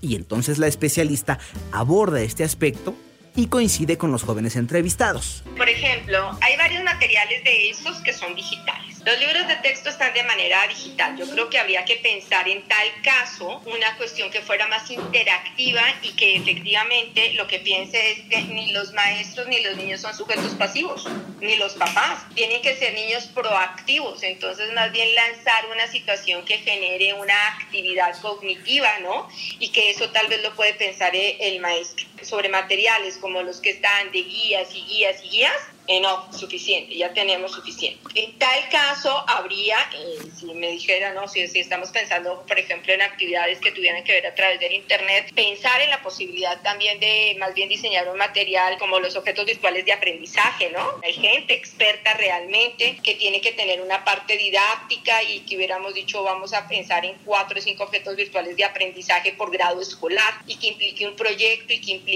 y 0.01 0.15
entonces 0.15 0.57
la 0.57 0.67
especialista 0.67 1.39
aborda 1.71 2.21
este 2.21 2.43
aspecto 2.43 2.95
y 3.35 3.47
coincide 3.47 3.97
con 3.97 4.11
los 4.11 4.23
jóvenes 4.23 4.55
entrevistados. 4.55 5.43
Por 5.55 5.69
ejemplo, 5.69 6.37
hay 6.41 6.57
varios 6.57 6.83
materiales 6.83 7.43
de 7.43 7.69
esos 7.69 7.97
que 8.01 8.11
son 8.11 8.35
digitales. 8.35 8.90
Los 9.03 9.19
libros 9.19 9.47
de 9.47 9.55
texto 9.55 9.89
están 9.89 10.13
de 10.13 10.21
manera 10.23 10.67
digital. 10.67 11.17
Yo 11.17 11.27
creo 11.27 11.49
que 11.49 11.57
habría 11.57 11.83
que 11.85 11.95
pensar 11.95 12.47
en 12.47 12.67
tal 12.67 12.87
caso 13.03 13.59
una 13.65 13.97
cuestión 13.97 14.29
que 14.29 14.41
fuera 14.41 14.67
más 14.67 14.91
interactiva 14.91 15.81
y 16.03 16.11
que 16.11 16.35
efectivamente 16.35 17.33
lo 17.33 17.47
que 17.47 17.59
piense 17.59 18.11
es 18.11 18.19
que 18.29 18.43
ni 18.43 18.71
los 18.71 18.93
maestros 18.93 19.47
ni 19.47 19.59
los 19.61 19.75
niños 19.75 20.01
son 20.01 20.13
sujetos 20.15 20.53
pasivos, 20.53 21.07
ni 21.39 21.55
los 21.55 21.73
papás. 21.73 22.25
Tienen 22.35 22.61
que 22.61 22.75
ser 22.75 22.93
niños 22.93 23.25
proactivos. 23.25 24.21
Entonces, 24.21 24.71
más 24.73 24.91
bien 24.91 25.15
lanzar 25.15 25.65
una 25.71 25.87
situación 25.87 26.45
que 26.45 26.59
genere 26.59 27.13
una 27.15 27.47
actividad 27.57 28.15
cognitiva, 28.21 28.99
¿no? 28.99 29.27
Y 29.57 29.69
que 29.69 29.89
eso 29.89 30.11
tal 30.11 30.27
vez 30.27 30.43
lo 30.43 30.53
puede 30.55 30.75
pensar 30.75 31.15
el 31.15 31.59
maestro. 31.59 32.10
Sobre 32.23 32.49
materiales 32.49 33.17
como 33.17 33.41
los 33.41 33.59
que 33.59 33.71
están 33.71 34.11
de 34.11 34.23
guías 34.23 34.73
y 34.75 34.81
guías 34.81 35.23
y 35.23 35.29
guías, 35.29 35.53
eh, 35.87 35.99
no, 35.99 36.31
suficiente, 36.31 36.95
ya 36.95 37.11
tenemos 37.11 37.51
suficiente. 37.51 37.99
En 38.15 38.37
tal 38.37 38.69
caso, 38.69 39.25
habría, 39.27 39.77
eh, 39.93 40.19
si 40.37 40.45
me 40.53 40.69
dijera, 40.69 41.11
no, 41.13 41.27
si, 41.27 41.45
si, 41.47 41.59
estamos 41.59 41.89
pensando, 41.89 42.45
por 42.47 42.57
ejemplo, 42.59 42.93
en 42.93 43.01
actividades 43.01 43.59
que 43.59 43.71
tuvieran 43.71 44.03
que 44.03 44.13
ver 44.13 44.27
a 44.27 44.35
través 44.35 44.59
del 44.59 44.73
Internet, 44.73 45.33
pensar 45.33 45.81
en 45.81 45.89
la 45.89 46.01
posibilidad 46.03 46.61
también 46.61 46.99
de 46.99 47.35
más 47.39 47.53
bien 47.55 47.67
diseñar 47.67 48.07
un 48.09 48.17
material 48.17 48.77
como 48.77 48.99
los 48.99 49.15
objetos 49.15 49.45
virtuales 49.45 49.83
de 49.83 49.93
aprendizaje, 49.93 50.69
¿no? 50.69 51.01
Hay 51.03 51.13
gente 51.13 51.55
experta 51.55 52.13
realmente 52.13 52.97
que 53.03 53.15
tiene 53.15 53.41
que 53.41 53.51
tener 53.51 53.81
una 53.81 54.05
parte 54.05 54.37
didáctica 54.37 55.23
y 55.23 55.39
que 55.41 55.57
hubiéramos 55.57 55.95
dicho, 55.95 56.23
vamos 56.23 56.53
a 56.53 56.67
pensar 56.67 57.03
en 57.05 57.15
cuatro 57.25 57.57
o 57.57 57.61
cinco 57.61 57.83
objetos 57.85 58.15
virtuales 58.15 58.55
de 58.55 58.63
aprendizaje 58.63 59.33
por 59.33 59.51
grado 59.51 59.81
escolar 59.81 60.35
y 60.45 60.57
que 60.57 60.67
implique 60.67 61.07
un 61.07 61.15
proyecto 61.15 61.73
y 61.73 61.81
que 61.81 61.91
implique 61.91 62.10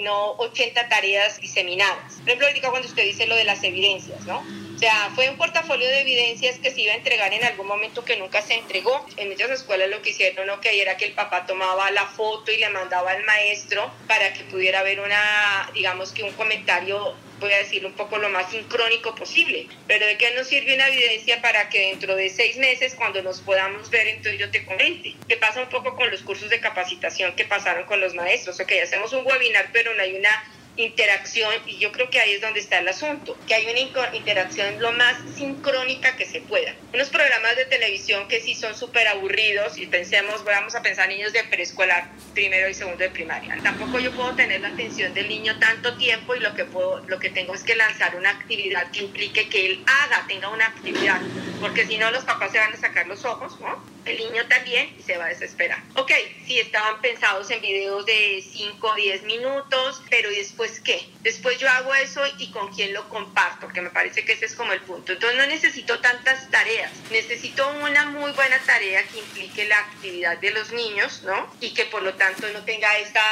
no 0.00 0.32
80 0.38 0.88
tareas 0.88 1.40
diseminadas. 1.40 2.20
Por 2.20 2.28
ejemplo, 2.30 2.46
ahorita 2.48 2.70
cuando 2.70 2.88
usted 2.88 3.04
dice 3.04 3.26
lo 3.26 3.36
de 3.36 3.44
las 3.44 3.62
evidencias, 3.64 4.26
¿no? 4.26 4.42
Sea, 4.80 5.10
fue 5.14 5.28
un 5.28 5.36
portafolio 5.36 5.86
de 5.86 6.00
evidencias 6.00 6.58
que 6.58 6.70
se 6.70 6.80
iba 6.80 6.94
a 6.94 6.96
entregar 6.96 7.34
en 7.34 7.44
algún 7.44 7.66
momento 7.66 8.02
que 8.02 8.16
nunca 8.16 8.40
se 8.40 8.54
entregó. 8.54 9.04
En 9.18 9.28
muchas 9.28 9.50
escuelas 9.50 9.90
lo 9.90 10.00
que 10.00 10.08
hicieron 10.08 10.46
lo 10.46 10.58
que 10.62 10.80
era 10.80 10.96
que 10.96 11.04
el 11.04 11.12
papá 11.12 11.44
tomaba 11.44 11.90
la 11.90 12.06
foto 12.06 12.50
y 12.50 12.56
le 12.56 12.70
mandaba 12.70 13.10
al 13.10 13.22
maestro 13.24 13.92
para 14.08 14.32
que 14.32 14.42
pudiera 14.44 14.80
haber 14.80 15.00
una, 15.00 15.70
digamos 15.74 16.12
que 16.12 16.22
un 16.22 16.32
comentario 16.32 17.14
voy 17.40 17.52
a 17.52 17.58
decir 17.58 17.84
un 17.84 17.92
poco 17.92 18.16
lo 18.16 18.30
más 18.30 18.50
sincrónico 18.50 19.14
posible. 19.14 19.68
Pero 19.86 20.06
¿de 20.06 20.16
qué 20.16 20.30
nos 20.30 20.46
sirve 20.46 20.74
una 20.74 20.88
evidencia 20.88 21.42
para 21.42 21.68
que 21.68 21.88
dentro 21.88 22.16
de 22.16 22.30
seis 22.30 22.56
meses, 22.56 22.94
cuando 22.94 23.22
nos 23.22 23.42
podamos 23.42 23.90
ver, 23.90 24.08
entonces 24.08 24.40
yo 24.40 24.50
te 24.50 24.64
comente? 24.64 25.14
¿Qué 25.28 25.36
pasa 25.36 25.60
un 25.60 25.68
poco 25.68 25.94
con 25.94 26.10
los 26.10 26.22
cursos 26.22 26.48
de 26.48 26.58
capacitación 26.58 27.36
que 27.36 27.44
pasaron 27.44 27.84
con 27.84 28.00
los 28.00 28.14
maestros? 28.14 28.58
Ok, 28.58 28.72
hacemos 28.82 29.12
un 29.12 29.26
webinar, 29.26 29.68
pero 29.74 29.94
no 29.94 30.02
hay 30.02 30.14
una 30.14 30.42
interacción, 30.80 31.52
y 31.66 31.78
yo 31.78 31.92
creo 31.92 32.10
que 32.10 32.20
ahí 32.20 32.32
es 32.32 32.40
donde 32.40 32.60
está 32.60 32.78
el 32.78 32.88
asunto, 32.88 33.36
que 33.46 33.54
hay 33.54 33.66
una 33.66 34.16
interacción 34.16 34.80
lo 34.80 34.92
más 34.92 35.16
sincrónica 35.36 36.16
que 36.16 36.26
se 36.26 36.40
pueda. 36.40 36.74
Unos 36.92 37.08
programas 37.08 37.56
de 37.56 37.64
televisión 37.66 38.28
que 38.28 38.40
sí 38.40 38.54
son 38.54 38.74
súper 38.74 39.06
aburridos 39.08 39.78
y 39.78 39.86
pensemos, 39.86 40.44
vamos 40.44 40.74
a 40.74 40.82
pensar 40.82 41.08
niños 41.08 41.32
de 41.32 41.44
preescolar, 41.44 42.08
primero 42.34 42.68
y 42.68 42.74
segundo 42.74 42.98
de 42.98 43.10
primaria. 43.10 43.56
Tampoco 43.62 43.98
yo 43.98 44.12
puedo 44.12 44.34
tener 44.34 44.60
la 44.60 44.68
atención 44.68 45.14
del 45.14 45.28
niño 45.28 45.58
tanto 45.58 45.96
tiempo 45.96 46.34
y 46.34 46.40
lo 46.40 46.54
que, 46.54 46.64
puedo, 46.64 47.00
lo 47.06 47.18
que 47.18 47.30
tengo 47.30 47.54
es 47.54 47.62
que 47.62 47.74
lanzar 47.74 48.16
una 48.16 48.30
actividad 48.30 48.90
que 48.90 49.00
implique 49.00 49.48
que 49.48 49.66
él 49.66 49.84
haga, 49.86 50.24
tenga 50.28 50.48
una 50.48 50.66
actividad, 50.66 51.20
porque 51.60 51.86
si 51.86 51.98
no 51.98 52.10
los 52.10 52.24
papás 52.24 52.52
se 52.52 52.58
van 52.58 52.72
a 52.72 52.76
sacar 52.76 53.06
los 53.06 53.24
ojos, 53.24 53.58
¿no? 53.60 53.99
El 54.10 54.18
niño 54.18 54.44
también 54.48 54.92
y 54.98 55.02
se 55.02 55.16
va 55.16 55.26
a 55.26 55.28
desesperar. 55.28 55.80
Ok, 55.94 56.10
sí 56.46 56.58
estaban 56.58 57.00
pensados 57.00 57.48
en 57.50 57.60
videos 57.60 58.04
de 58.06 58.42
5 58.42 58.88
o 58.88 58.94
10 58.94 59.22
minutos, 59.22 60.02
pero 60.10 60.28
después 60.30 60.80
qué? 60.80 61.06
Después 61.20 61.58
yo 61.58 61.68
hago 61.68 61.94
eso 61.94 62.22
y 62.38 62.50
con 62.50 62.74
quién 62.74 62.92
lo 62.92 63.08
comparto, 63.08 63.68
que 63.68 63.80
me 63.80 63.90
parece 63.90 64.24
que 64.24 64.32
ese 64.32 64.46
es 64.46 64.56
como 64.56 64.72
el 64.72 64.80
punto. 64.80 65.12
Entonces 65.12 65.38
no 65.38 65.46
necesito 65.46 66.00
tantas 66.00 66.50
tareas, 66.50 66.90
necesito 67.10 67.68
una 67.82 68.06
muy 68.06 68.32
buena 68.32 68.58
tarea 68.66 69.04
que 69.04 69.18
implique 69.18 69.64
la 69.66 69.78
actividad 69.78 70.38
de 70.38 70.50
los 70.50 70.72
niños, 70.72 71.22
¿no? 71.22 71.54
Y 71.60 71.72
que 71.72 71.84
por 71.84 72.02
lo 72.02 72.14
tanto 72.14 72.48
no 72.48 72.64
tenga 72.64 72.98
esta 72.98 73.22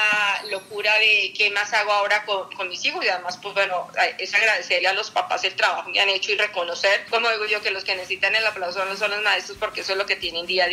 locura 0.51 0.97
de 0.99 1.33
qué 1.37 1.51
más 1.51 1.73
hago 1.73 1.93
ahora 1.93 2.25
con, 2.25 2.53
con 2.53 2.69
mis 2.69 2.85
hijos 2.85 3.05
y 3.05 3.09
además 3.09 3.37
pues 3.43 3.53
bueno, 3.55 3.89
es 4.19 4.33
agradecerle 4.33 4.87
a 4.87 4.93
los 4.93 5.11
papás 5.11 5.43
el 5.43 5.55
trabajo 5.55 5.91
que 5.93 6.01
han 6.01 6.09
hecho 6.09 6.31
y 6.31 6.37
reconocer, 6.37 7.07
como 7.11 7.29
digo 7.31 7.47
yo, 7.47 7.61
que 7.63 7.73
los 7.73 7.83
que 7.83 7.97
necesitan 7.97 8.37
el 8.37 8.47
aplauso 8.47 8.85
no 8.85 8.97
son 8.97 9.11
los 9.11 9.23
maestros 9.23 9.59
porque 9.59 9.81
eso 9.81 9.93
es 9.93 9.99
lo 9.99 10.07
que 10.07 10.17
tienen 10.17 10.47
día 10.47 10.68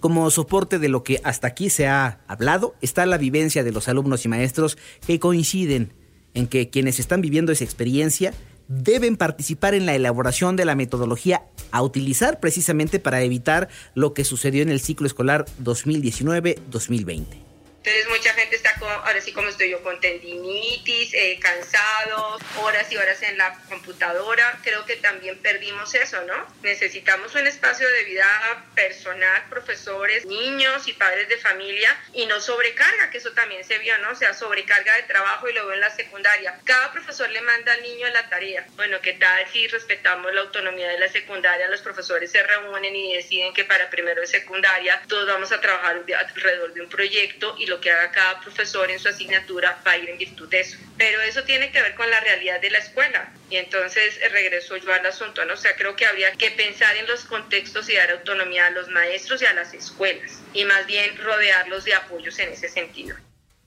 Como 0.00 0.30
soporte 0.30 0.78
de 0.78 0.88
lo 0.88 1.02
que 1.02 1.20
hasta 1.24 1.48
aquí 1.48 1.70
se 1.70 1.88
ha 1.88 2.20
hablado 2.28 2.74
está 2.80 3.04
la 3.06 3.18
vivencia 3.18 3.64
de 3.64 3.72
los 3.72 3.88
alumnos 3.88 4.24
y 4.24 4.28
maestros 4.28 4.78
que 5.06 5.18
coinciden 5.18 5.92
en 6.34 6.46
que 6.46 6.70
quienes 6.70 7.00
están 7.00 7.20
viviendo 7.20 7.50
esa 7.50 7.64
experiencia 7.64 8.32
deben 8.68 9.16
participar 9.16 9.74
en 9.74 9.86
la 9.86 9.94
elaboración 9.94 10.54
de 10.54 10.66
la 10.66 10.74
metodología 10.74 11.42
a 11.72 11.82
utilizar 11.82 12.38
precisamente 12.38 13.00
para 13.00 13.22
evitar 13.22 13.68
lo 13.94 14.14
que 14.14 14.24
sucedió 14.24 14.62
en 14.62 14.68
el 14.68 14.80
ciclo 14.80 15.06
escolar 15.06 15.46
2019-2020 15.64 17.47
Entonces 17.88 18.10
mucha 18.10 18.34
gente 18.34 18.54
está, 18.54 18.74
ahora 18.80 19.18
sí 19.22 19.32
como 19.32 19.48
estoy 19.48 19.70
yo, 19.70 19.82
con 19.82 19.98
tendinitis, 19.98 21.14
eh, 21.14 21.38
cansados, 21.40 22.42
horas 22.60 22.92
y 22.92 22.98
horas 22.98 23.22
en 23.22 23.38
la 23.38 23.58
computadora. 23.66 24.58
Creo 24.62 24.84
que 24.84 24.96
también 24.96 25.38
perdimos 25.38 25.94
eso, 25.94 26.20
¿no? 26.26 26.34
Necesitamos 26.60 27.34
un 27.34 27.46
espacio 27.46 27.88
de 27.88 28.04
vida 28.04 28.26
personal, 28.74 29.42
profesores, 29.48 30.26
niños 30.26 30.86
y 30.86 30.92
padres 30.92 31.30
de 31.30 31.38
familia 31.38 31.98
y 32.12 32.26
no 32.26 32.42
sobrecarga, 32.42 33.08
que 33.08 33.16
eso 33.16 33.32
también 33.32 33.64
se 33.64 33.78
vio, 33.78 33.96
¿no? 33.98 34.10
O 34.10 34.14
sea, 34.14 34.34
sobrecarga 34.34 34.94
de 34.96 35.04
trabajo 35.04 35.48
y 35.48 35.54
luego 35.54 35.72
en 35.72 35.80
la 35.80 35.88
secundaria. 35.88 36.60
Cada 36.66 36.92
profesor 36.92 37.30
le 37.30 37.40
manda 37.40 37.72
al 37.72 37.82
niño 37.82 38.06
la 38.10 38.28
tarea. 38.28 38.66
Bueno, 38.76 39.00
¿qué 39.00 39.14
tal 39.14 39.48
si 39.50 39.66
respetamos 39.66 40.34
la 40.34 40.42
autonomía 40.42 40.90
de 40.90 40.98
la 40.98 41.08
secundaria? 41.08 41.66
Los 41.68 41.80
profesores 41.80 42.30
se 42.30 42.42
reúnen 42.42 42.94
y 42.94 43.14
deciden 43.14 43.54
que 43.54 43.64
para 43.64 43.88
primero 43.88 44.20
de 44.20 44.26
secundaria 44.26 45.00
todos 45.08 45.26
vamos 45.26 45.50
a 45.52 45.60
trabajar 45.62 46.02
alrededor 46.18 46.74
de 46.74 46.82
un 46.82 46.90
proyecto 46.90 47.56
y 47.58 47.64
lo 47.64 47.77
que 47.80 47.90
haga 47.90 48.10
cada 48.10 48.40
profesor 48.40 48.90
en 48.90 48.98
su 48.98 49.08
asignatura 49.08 49.80
va 49.86 49.96
ir 49.96 50.08
en 50.10 50.18
virtud 50.18 50.48
de 50.48 50.60
eso. 50.60 50.78
Pero 50.96 51.20
eso 51.22 51.42
tiene 51.44 51.70
que 51.70 51.80
ver 51.80 51.94
con 51.94 52.10
la 52.10 52.20
realidad 52.20 52.60
de 52.60 52.70
la 52.70 52.78
escuela. 52.78 53.32
Y 53.50 53.56
entonces 53.56 54.18
eh, 54.22 54.28
regreso 54.28 54.76
yo 54.76 54.92
al 54.92 55.04
asunto, 55.06 55.44
¿no? 55.44 55.54
O 55.54 55.56
sea, 55.56 55.74
creo 55.76 55.96
que 55.96 56.06
habría 56.06 56.32
que 56.32 56.50
pensar 56.50 56.96
en 56.96 57.06
los 57.06 57.24
contextos 57.24 57.88
y 57.88 57.94
dar 57.94 58.10
autonomía 58.10 58.66
a 58.66 58.70
los 58.70 58.88
maestros 58.88 59.42
y 59.42 59.46
a 59.46 59.54
las 59.54 59.74
escuelas. 59.74 60.40
Y 60.54 60.64
más 60.64 60.86
bien 60.86 61.16
rodearlos 61.16 61.84
de 61.84 61.94
apoyos 61.94 62.38
en 62.38 62.50
ese 62.50 62.68
sentido. 62.68 63.16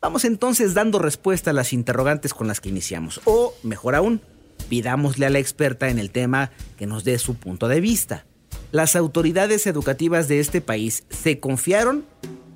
Vamos 0.01 0.25
entonces 0.25 0.73
dando 0.73 0.97
respuesta 0.97 1.51
a 1.51 1.53
las 1.53 1.73
interrogantes 1.73 2.33
con 2.33 2.47
las 2.47 2.59
que 2.59 2.69
iniciamos. 2.69 3.21
O, 3.25 3.55
mejor 3.63 3.95
aún, 3.95 4.21
pidámosle 4.69 5.25
a 5.27 5.29
la 5.29 5.39
experta 5.39 5.89
en 5.89 5.99
el 5.99 6.11
tema 6.11 6.51
que 6.77 6.87
nos 6.87 7.03
dé 7.03 7.19
su 7.19 7.35
punto 7.35 7.67
de 7.67 7.81
vista. 7.81 8.25
¿Las 8.71 8.95
autoridades 8.95 9.67
educativas 9.67 10.27
de 10.27 10.39
este 10.39 10.61
país 10.61 11.03
se 11.09 11.39
confiaron 11.39 12.05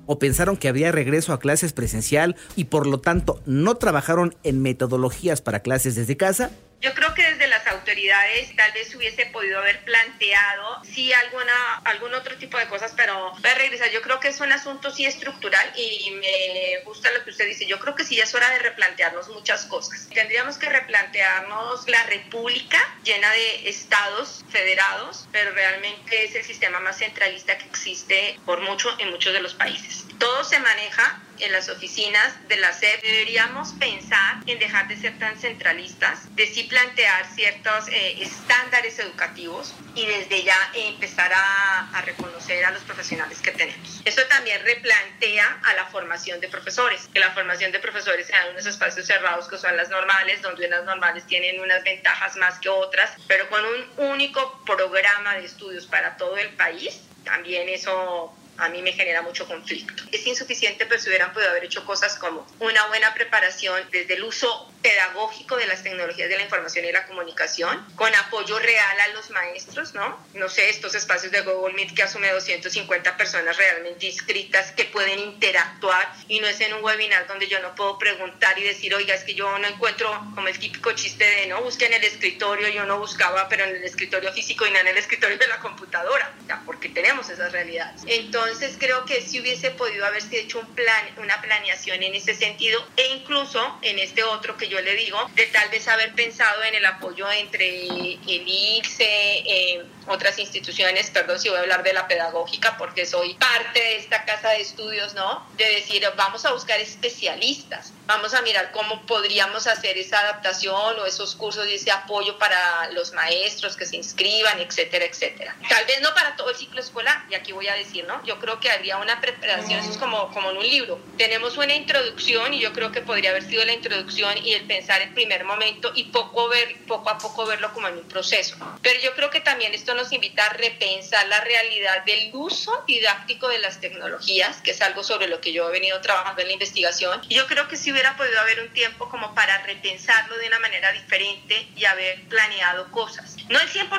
o 0.06 0.18
pensaron 0.18 0.56
que 0.56 0.68
habría 0.68 0.92
regreso 0.92 1.32
a 1.32 1.38
clases 1.38 1.72
presencial 1.72 2.36
y 2.56 2.64
por 2.64 2.86
lo 2.86 3.00
tanto 3.00 3.40
no 3.44 3.74
trabajaron 3.76 4.34
en 4.42 4.62
metodologías 4.62 5.40
para 5.40 5.60
clases 5.60 5.94
desde 5.94 6.16
casa? 6.16 6.50
Yo 6.80 6.94
creo 6.94 7.14
que 7.14 7.22
desde 7.22 7.48
las 7.48 7.66
autoridades 7.66 8.54
tal 8.54 8.70
vez 8.72 8.94
hubiese 8.94 9.26
podido 9.26 9.58
haber 9.58 9.82
planteado 9.84 10.82
sí 10.84 11.12
alguna 11.12 11.76
algún 11.84 12.14
otro 12.14 12.36
tipo 12.36 12.58
de 12.58 12.66
cosas, 12.68 12.92
pero 12.96 13.32
voy 13.32 13.50
a 13.50 13.54
regresar. 13.54 13.90
Yo 13.90 14.02
creo 14.02 14.20
que 14.20 14.28
es 14.28 14.40
un 14.40 14.52
asunto 14.52 14.90
sí 14.90 15.06
estructural 15.06 15.72
y 15.76 16.10
me 16.12 16.84
gusta 16.84 17.10
lo 17.12 17.24
que 17.24 17.30
usted 17.30 17.46
dice. 17.46 17.66
Yo 17.66 17.78
creo 17.78 17.94
que 17.94 18.04
sí 18.04 18.20
es 18.20 18.34
hora 18.34 18.50
de 18.50 18.58
replantearnos 18.58 19.28
muchas 19.28 19.64
cosas. 19.66 20.08
Tendríamos 20.12 20.58
que 20.58 20.68
replantearnos 20.68 21.88
la 21.88 22.02
república 22.04 22.78
llena 23.02 23.30
de 23.32 23.68
estados 23.68 24.44
federados, 24.50 25.26
pero 25.32 25.52
realmente 25.52 26.24
es 26.24 26.34
el 26.34 26.44
sistema 26.44 26.78
más 26.80 26.98
centralista 26.98 27.56
que 27.56 27.64
existe 27.64 28.38
por 28.44 28.60
mucho 28.60 28.94
en 28.98 29.10
muchos 29.10 29.32
de 29.32 29.40
los 29.40 29.54
países. 29.54 30.04
Todo 30.18 30.44
se 30.44 30.58
maneja 30.58 31.22
en 31.40 31.52
las 31.52 31.68
oficinas 31.68 32.48
de 32.48 32.56
la 32.56 32.72
SEP 32.72 33.02
deberíamos 33.02 33.72
pensar 33.74 34.36
en 34.46 34.58
dejar 34.58 34.88
de 34.88 34.96
ser 34.96 35.18
tan 35.18 35.38
centralistas, 35.38 36.34
de 36.34 36.46
sí 36.46 36.64
plantear 36.64 37.26
ciertos 37.34 37.88
eh, 37.88 38.22
estándares 38.22 38.98
educativos 38.98 39.74
y 39.94 40.06
desde 40.06 40.42
ya 40.42 40.56
empezar 40.74 41.32
a, 41.32 41.90
a, 41.90 42.02
reconocer 42.02 42.64
a 42.64 42.70
los 42.70 42.82
profesionales 42.82 43.40
que 43.40 43.52
tenemos. 43.52 44.02
Eso 44.04 44.22
también 44.28 44.62
replantea 44.64 45.60
a 45.64 45.74
la 45.74 45.86
formación 45.86 46.40
de 46.40 46.48
profesores, 46.48 47.08
que 47.12 47.20
la 47.20 47.32
formación 47.32 47.72
de 47.72 47.78
profesores 47.78 48.26
sea 48.26 48.46
en 48.46 48.52
unos 48.52 48.66
espacios 48.66 49.06
cerrados 49.06 49.48
que 49.48 49.58
son 49.58 49.76
las 49.76 49.88
normales, 49.88 50.42
donde 50.42 50.66
unas 50.66 50.84
normales 50.84 51.26
tienen 51.26 51.60
unas 51.60 51.82
ventajas 51.82 52.36
más 52.36 52.58
que 52.58 52.68
otras, 52.68 53.10
pero 53.26 53.48
con 53.48 53.62
un 53.64 54.10
único 54.10 54.62
programa 54.64 55.34
de 55.34 55.44
estudios 55.44 55.86
para 55.86 56.16
todo 56.16 56.36
el 56.36 56.50
país, 56.50 57.00
también 57.24 57.68
eso 57.68 58.34
a 58.58 58.68
mí 58.68 58.82
me 58.82 58.92
genera 58.92 59.22
mucho 59.22 59.46
conflicto. 59.46 60.04
Es 60.12 60.26
insuficiente, 60.26 60.86
pero 60.86 61.00
se 61.00 61.08
hubieran 61.08 61.32
podido 61.32 61.50
haber 61.50 61.64
hecho 61.64 61.84
cosas 61.84 62.18
como 62.18 62.46
una 62.60 62.86
buena 62.86 63.14
preparación 63.14 63.82
desde 63.90 64.14
el 64.14 64.24
uso 64.24 64.72
pedagógico 64.82 65.56
de 65.56 65.66
las 65.66 65.82
tecnologías 65.82 66.28
de 66.28 66.36
la 66.36 66.44
información 66.44 66.84
y 66.84 66.92
la 66.92 67.06
comunicación, 67.06 67.84
con 67.96 68.14
apoyo 68.14 68.58
real 68.60 69.00
a 69.00 69.08
los 69.08 69.30
maestros, 69.30 69.94
¿no? 69.94 70.16
No 70.34 70.48
sé, 70.48 70.68
estos 70.68 70.94
espacios 70.94 71.32
de 71.32 71.40
Google 71.40 71.74
Meet 71.74 71.94
que 71.94 72.04
asume 72.04 72.30
250 72.30 73.16
personas 73.16 73.56
realmente 73.56 74.06
inscritas 74.06 74.70
que 74.72 74.84
pueden 74.84 75.18
interactuar 75.18 76.12
y 76.28 76.38
no 76.38 76.46
es 76.46 76.60
en 76.60 76.74
un 76.74 76.84
webinar 76.84 77.26
donde 77.26 77.48
yo 77.48 77.58
no 77.60 77.74
puedo 77.74 77.98
preguntar 77.98 78.56
y 78.60 78.62
decir, 78.62 78.94
oiga, 78.94 79.14
es 79.14 79.24
que 79.24 79.34
yo 79.34 79.58
no 79.58 79.66
encuentro 79.66 80.08
como 80.34 80.46
el 80.46 80.58
típico 80.58 80.92
chiste 80.92 81.24
de, 81.24 81.46
no, 81.48 81.62
busque 81.62 81.86
en 81.86 81.94
el 81.94 82.04
escritorio, 82.04 82.68
yo 82.68 82.84
no 82.84 82.98
buscaba, 82.98 83.48
pero 83.48 83.64
en 83.64 83.74
el 83.76 83.84
escritorio 83.84 84.32
físico 84.32 84.66
y 84.66 84.70
no 84.70 84.78
en 84.78 84.86
el 84.86 84.96
escritorio 84.98 85.36
de 85.36 85.48
la 85.48 85.58
computadora, 85.58 86.32
ya, 86.46 86.62
porque 86.64 86.90
tenemos 86.90 87.28
esas 87.28 87.50
realidades. 87.50 88.02
Entonces 88.06 88.45
creo 88.78 89.04
que 89.04 89.20
si 89.22 89.40
hubiese 89.40 89.70
podido 89.70 90.04
haberse 90.06 90.38
hecho 90.38 90.60
un 90.60 90.66
plan, 90.74 91.04
una 91.18 91.40
planeación 91.40 92.02
en 92.02 92.14
ese 92.14 92.34
sentido 92.34 92.84
e 92.96 93.06
incluso 93.08 93.78
en 93.82 93.98
este 93.98 94.22
otro 94.24 94.56
que 94.56 94.68
yo 94.68 94.80
le 94.80 94.94
digo, 94.94 95.18
de 95.34 95.46
tal 95.46 95.68
vez 95.70 95.88
haber 95.88 96.12
pensado 96.14 96.62
en 96.64 96.74
el 96.74 96.84
apoyo 96.84 97.30
entre 97.30 97.86
el 97.86 98.18
ICSE, 98.46 99.04
eh, 99.04 99.84
otras 100.06 100.38
instituciones, 100.38 101.10
perdón 101.10 101.38
si 101.38 101.48
voy 101.48 101.58
a 101.58 101.60
hablar 101.62 101.82
de 101.82 101.92
la 101.92 102.06
pedagógica 102.08 102.76
porque 102.78 103.06
soy 103.06 103.34
parte 103.34 103.80
de 103.80 103.96
esta 103.96 104.24
casa 104.24 104.50
de 104.50 104.60
estudios, 104.60 105.14
¿no? 105.14 105.46
De 105.56 105.64
decir, 105.66 106.06
vamos 106.16 106.44
a 106.44 106.52
buscar 106.52 106.80
especialistas, 106.80 107.92
vamos 108.06 108.34
a 108.34 108.42
mirar 108.42 108.70
cómo 108.72 109.04
podríamos 109.06 109.66
hacer 109.66 109.98
esa 109.98 110.20
adaptación 110.20 110.98
o 110.98 111.06
esos 111.06 111.34
cursos 111.34 111.66
y 111.68 111.74
ese 111.74 111.90
apoyo 111.90 112.38
para 112.38 112.90
los 112.92 113.12
maestros 113.12 113.76
que 113.76 113.86
se 113.86 113.96
inscriban, 113.96 114.60
etcétera, 114.60 115.04
etcétera. 115.04 115.56
Tal 115.68 115.84
vez 115.86 116.00
no 116.00 116.14
para 116.14 116.36
todo 116.36 116.50
el 116.50 116.56
ciclo 116.56 116.80
escolar, 116.80 117.24
y 117.30 117.34
aquí 117.34 117.52
voy 117.52 117.68
a 117.68 117.74
decir, 117.74 118.04
¿no? 118.06 118.24
Yo 118.24 118.38
creo 118.38 118.60
que 118.60 118.70
habría 118.70 118.96
una 118.98 119.20
preparación, 119.20 119.80
eso 119.80 119.90
es 119.90 119.98
como, 119.98 120.30
como 120.32 120.50
en 120.50 120.58
un 120.58 120.66
libro. 120.66 121.00
Tenemos 121.18 121.56
una 121.56 121.74
introducción 121.74 122.54
y 122.54 122.60
yo 122.60 122.72
creo 122.72 122.92
que 122.92 123.00
podría 123.00 123.30
haber 123.30 123.44
sido 123.44 123.64
la 123.64 123.72
introducción 123.72 124.36
y 124.38 124.52
el 124.52 124.66
pensar 124.66 125.00
el 125.02 125.12
primer 125.12 125.44
momento 125.44 125.92
y 125.94 126.04
poco, 126.04 126.48
ver, 126.48 126.76
poco 126.86 127.10
a 127.10 127.18
poco 127.18 127.46
verlo 127.46 127.72
como 127.72 127.88
en 127.88 127.98
un 127.98 128.08
proceso. 128.08 128.56
Pero 128.82 129.00
yo 129.00 129.14
creo 129.14 129.30
que 129.30 129.40
también 129.40 129.74
esto 129.74 129.94
nos 129.96 130.12
invita 130.12 130.46
a 130.46 130.52
repensar 130.52 131.26
la 131.28 131.40
realidad 131.40 132.04
del 132.04 132.30
uso 132.34 132.72
didáctico 132.86 133.48
de 133.48 133.58
las 133.58 133.80
tecnologías, 133.80 134.58
que 134.62 134.70
es 134.70 134.82
algo 134.82 135.02
sobre 135.02 135.28
lo 135.28 135.40
que 135.40 135.52
yo 135.52 135.68
he 135.68 135.72
venido 135.72 136.00
trabajando 136.00 136.42
en 136.42 136.48
la 136.48 136.52
investigación. 136.52 137.20
Y 137.28 137.34
yo 137.34 137.46
creo 137.46 137.66
que 137.68 137.76
si 137.76 137.90
hubiera 137.90 138.16
podido 138.16 138.38
haber 138.40 138.60
un 138.60 138.72
tiempo 138.72 139.08
como 139.08 139.34
para 139.34 139.62
repensarlo 139.62 140.36
de 140.38 140.48
una 140.48 140.60
manera 140.60 140.92
diferente 140.92 141.68
y 141.74 141.84
haber 141.84 142.22
planeado 142.28 142.90
cosas. 142.90 143.36
No 143.48 143.58
el 143.58 143.68
100%, 143.68 143.90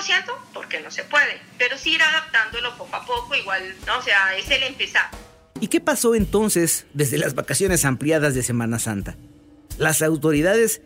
porque 0.54 0.80
no 0.80 0.92
se 0.92 1.04
puede, 1.04 1.40
pero 1.58 1.78
sí 1.78 1.96
ir 1.96 2.02
adaptándolo 2.02 2.78
poco 2.78 2.96
a 2.96 3.06
poco, 3.06 3.36
igual, 3.36 3.76
¿no? 3.86 3.98
O 3.98 4.02
sea, 4.02 4.36
es 4.36 4.50
el 4.50 4.64
empezar. 4.64 5.10
¿Y 5.60 5.68
qué 5.68 5.82
pasó 5.82 6.14
entonces 6.16 6.86
desde 6.94 7.18
las 7.18 7.34
vacaciones 7.34 7.86
ampliadas 7.86 8.36
de 8.36 8.44
Semana 8.44 8.78
Santa? 8.78 9.18
Las 9.78 10.02
autoridades 10.02 10.82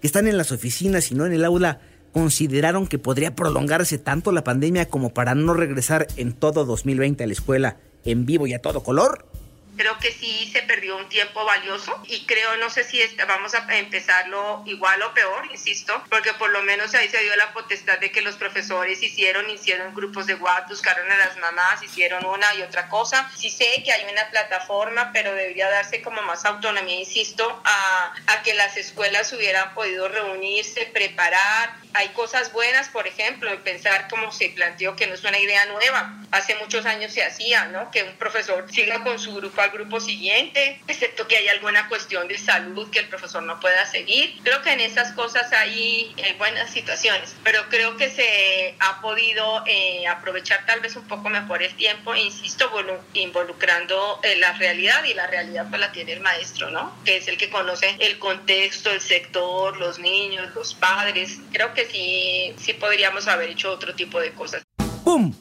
que 0.00 0.06
están 0.06 0.28
en 0.28 0.36
las 0.36 0.52
oficinas 0.52 1.10
y 1.10 1.14
no 1.14 1.26
en 1.26 1.32
el 1.32 1.44
aula 1.44 1.80
consideraron 2.14 2.86
que 2.86 2.98
podría 2.98 3.34
prolongarse 3.34 3.98
tanto 3.98 4.30
la 4.30 4.44
pandemia 4.44 4.88
como 4.88 5.12
para 5.12 5.34
no 5.34 5.52
regresar 5.52 6.06
en 6.16 6.32
todo 6.32 6.64
2020 6.64 7.24
a 7.24 7.26
la 7.26 7.32
escuela 7.32 7.76
en 8.04 8.24
vivo 8.24 8.46
y 8.46 8.54
a 8.54 8.62
todo 8.62 8.84
color? 8.84 9.26
Creo 9.76 9.98
que 9.98 10.12
sí 10.12 10.50
se 10.52 10.62
perdió 10.62 10.96
un 10.96 11.08
tiempo 11.08 11.44
valioso 11.44 12.00
y 12.06 12.26
creo, 12.26 12.56
no 12.58 12.70
sé 12.70 12.84
si 12.84 13.00
vamos 13.26 13.54
a 13.54 13.78
empezarlo 13.78 14.62
igual 14.66 15.02
o 15.02 15.14
peor, 15.14 15.46
insisto, 15.50 16.02
porque 16.08 16.32
por 16.34 16.50
lo 16.50 16.62
menos 16.62 16.94
ahí 16.94 17.08
se 17.08 17.22
dio 17.22 17.34
la 17.36 17.52
potestad 17.52 17.98
de 17.98 18.10
que 18.10 18.22
los 18.22 18.36
profesores 18.36 19.02
hicieron, 19.02 19.48
hicieron 19.50 19.94
grupos 19.94 20.26
de 20.26 20.34
WhatsApp, 20.34 20.68
buscaron 20.68 21.10
a 21.10 21.16
las 21.16 21.36
mamás, 21.38 21.82
hicieron 21.82 22.24
una 22.24 22.54
y 22.54 22.62
otra 22.62 22.88
cosa. 22.88 23.30
Sí 23.36 23.50
sé 23.50 23.82
que 23.84 23.92
hay 23.92 24.10
una 24.10 24.28
plataforma, 24.30 25.10
pero 25.12 25.34
debería 25.34 25.68
darse 25.68 26.02
como 26.02 26.22
más 26.22 26.44
autonomía, 26.44 26.98
insisto, 26.98 27.62
a, 27.64 28.14
a 28.26 28.42
que 28.42 28.54
las 28.54 28.76
escuelas 28.76 29.32
hubieran 29.32 29.74
podido 29.74 30.08
reunirse, 30.08 30.86
preparar, 30.86 31.84
hay 31.94 32.08
cosas 32.08 32.52
buenas, 32.52 32.88
por 32.88 33.06
ejemplo, 33.06 33.50
en 33.50 33.62
pensar 33.62 34.08
como 34.08 34.32
se 34.32 34.48
planteó 34.50 34.96
que 34.96 35.06
no 35.06 35.14
es 35.14 35.22
una 35.22 35.38
idea 35.38 35.64
nueva. 35.66 36.12
Hace 36.32 36.56
muchos 36.56 36.84
años 36.86 37.12
se 37.12 37.24
hacía, 37.24 37.66
¿no? 37.66 37.90
Que 37.92 38.02
un 38.02 38.16
profesor 38.16 38.66
siga 38.70 39.02
con 39.04 39.18
su 39.20 39.32
grupo 39.32 39.62
grupo 39.70 40.00
siguiente, 40.00 40.80
excepto 40.88 41.26
que 41.26 41.36
hay 41.36 41.48
alguna 41.48 41.88
cuestión 41.88 42.28
de 42.28 42.38
salud 42.38 42.90
que 42.90 43.00
el 43.00 43.08
profesor 43.08 43.42
no 43.42 43.60
pueda 43.60 43.86
seguir. 43.86 44.34
Creo 44.42 44.62
que 44.62 44.72
en 44.72 44.80
esas 44.80 45.12
cosas 45.12 45.52
hay 45.52 46.14
eh, 46.16 46.34
buenas 46.38 46.70
situaciones, 46.70 47.34
pero 47.42 47.60
creo 47.68 47.96
que 47.96 48.10
se 48.10 48.74
ha 48.80 49.00
podido 49.00 49.64
eh, 49.66 50.06
aprovechar 50.06 50.64
tal 50.66 50.80
vez 50.80 50.96
un 50.96 51.06
poco 51.06 51.28
mejor 51.28 51.62
el 51.62 51.74
tiempo, 51.76 52.14
insisto, 52.14 52.70
involucrando 53.14 54.20
eh, 54.22 54.36
la 54.36 54.52
realidad 54.52 55.04
y 55.04 55.14
la 55.14 55.26
realidad 55.26 55.66
pues 55.68 55.80
la 55.80 55.92
tiene 55.92 56.12
el 56.12 56.20
maestro, 56.20 56.70
¿no? 56.70 56.96
Que 57.04 57.18
es 57.18 57.28
el 57.28 57.36
que 57.36 57.50
conoce 57.50 57.96
el 58.00 58.18
contexto, 58.18 58.90
el 58.90 59.00
sector, 59.00 59.76
los 59.76 59.98
niños, 59.98 60.54
los 60.54 60.74
padres. 60.74 61.38
Creo 61.52 61.74
que 61.74 61.86
sí, 61.86 62.54
sí 62.58 62.72
podríamos 62.74 63.28
haber 63.28 63.50
hecho 63.50 63.70
otro 63.70 63.94
tipo 63.94 64.20
de 64.20 64.32
cosas. 64.32 64.62
¡Pum! 65.04 65.34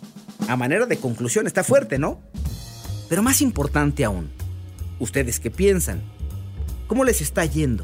A 0.48 0.56
manera 0.56 0.86
de 0.86 1.00
conclusión 1.00 1.48
está 1.48 1.64
fuerte, 1.64 1.98
¿no? 1.98 2.22
Pero 3.13 3.21
más 3.21 3.43
importante 3.43 4.04
aún, 4.06 4.32
¿ustedes 4.97 5.39
qué 5.39 5.52
piensan? 5.52 6.02
¿Cómo 6.88 7.04
les 7.04 7.21
está 7.21 7.45
yendo? 7.45 7.84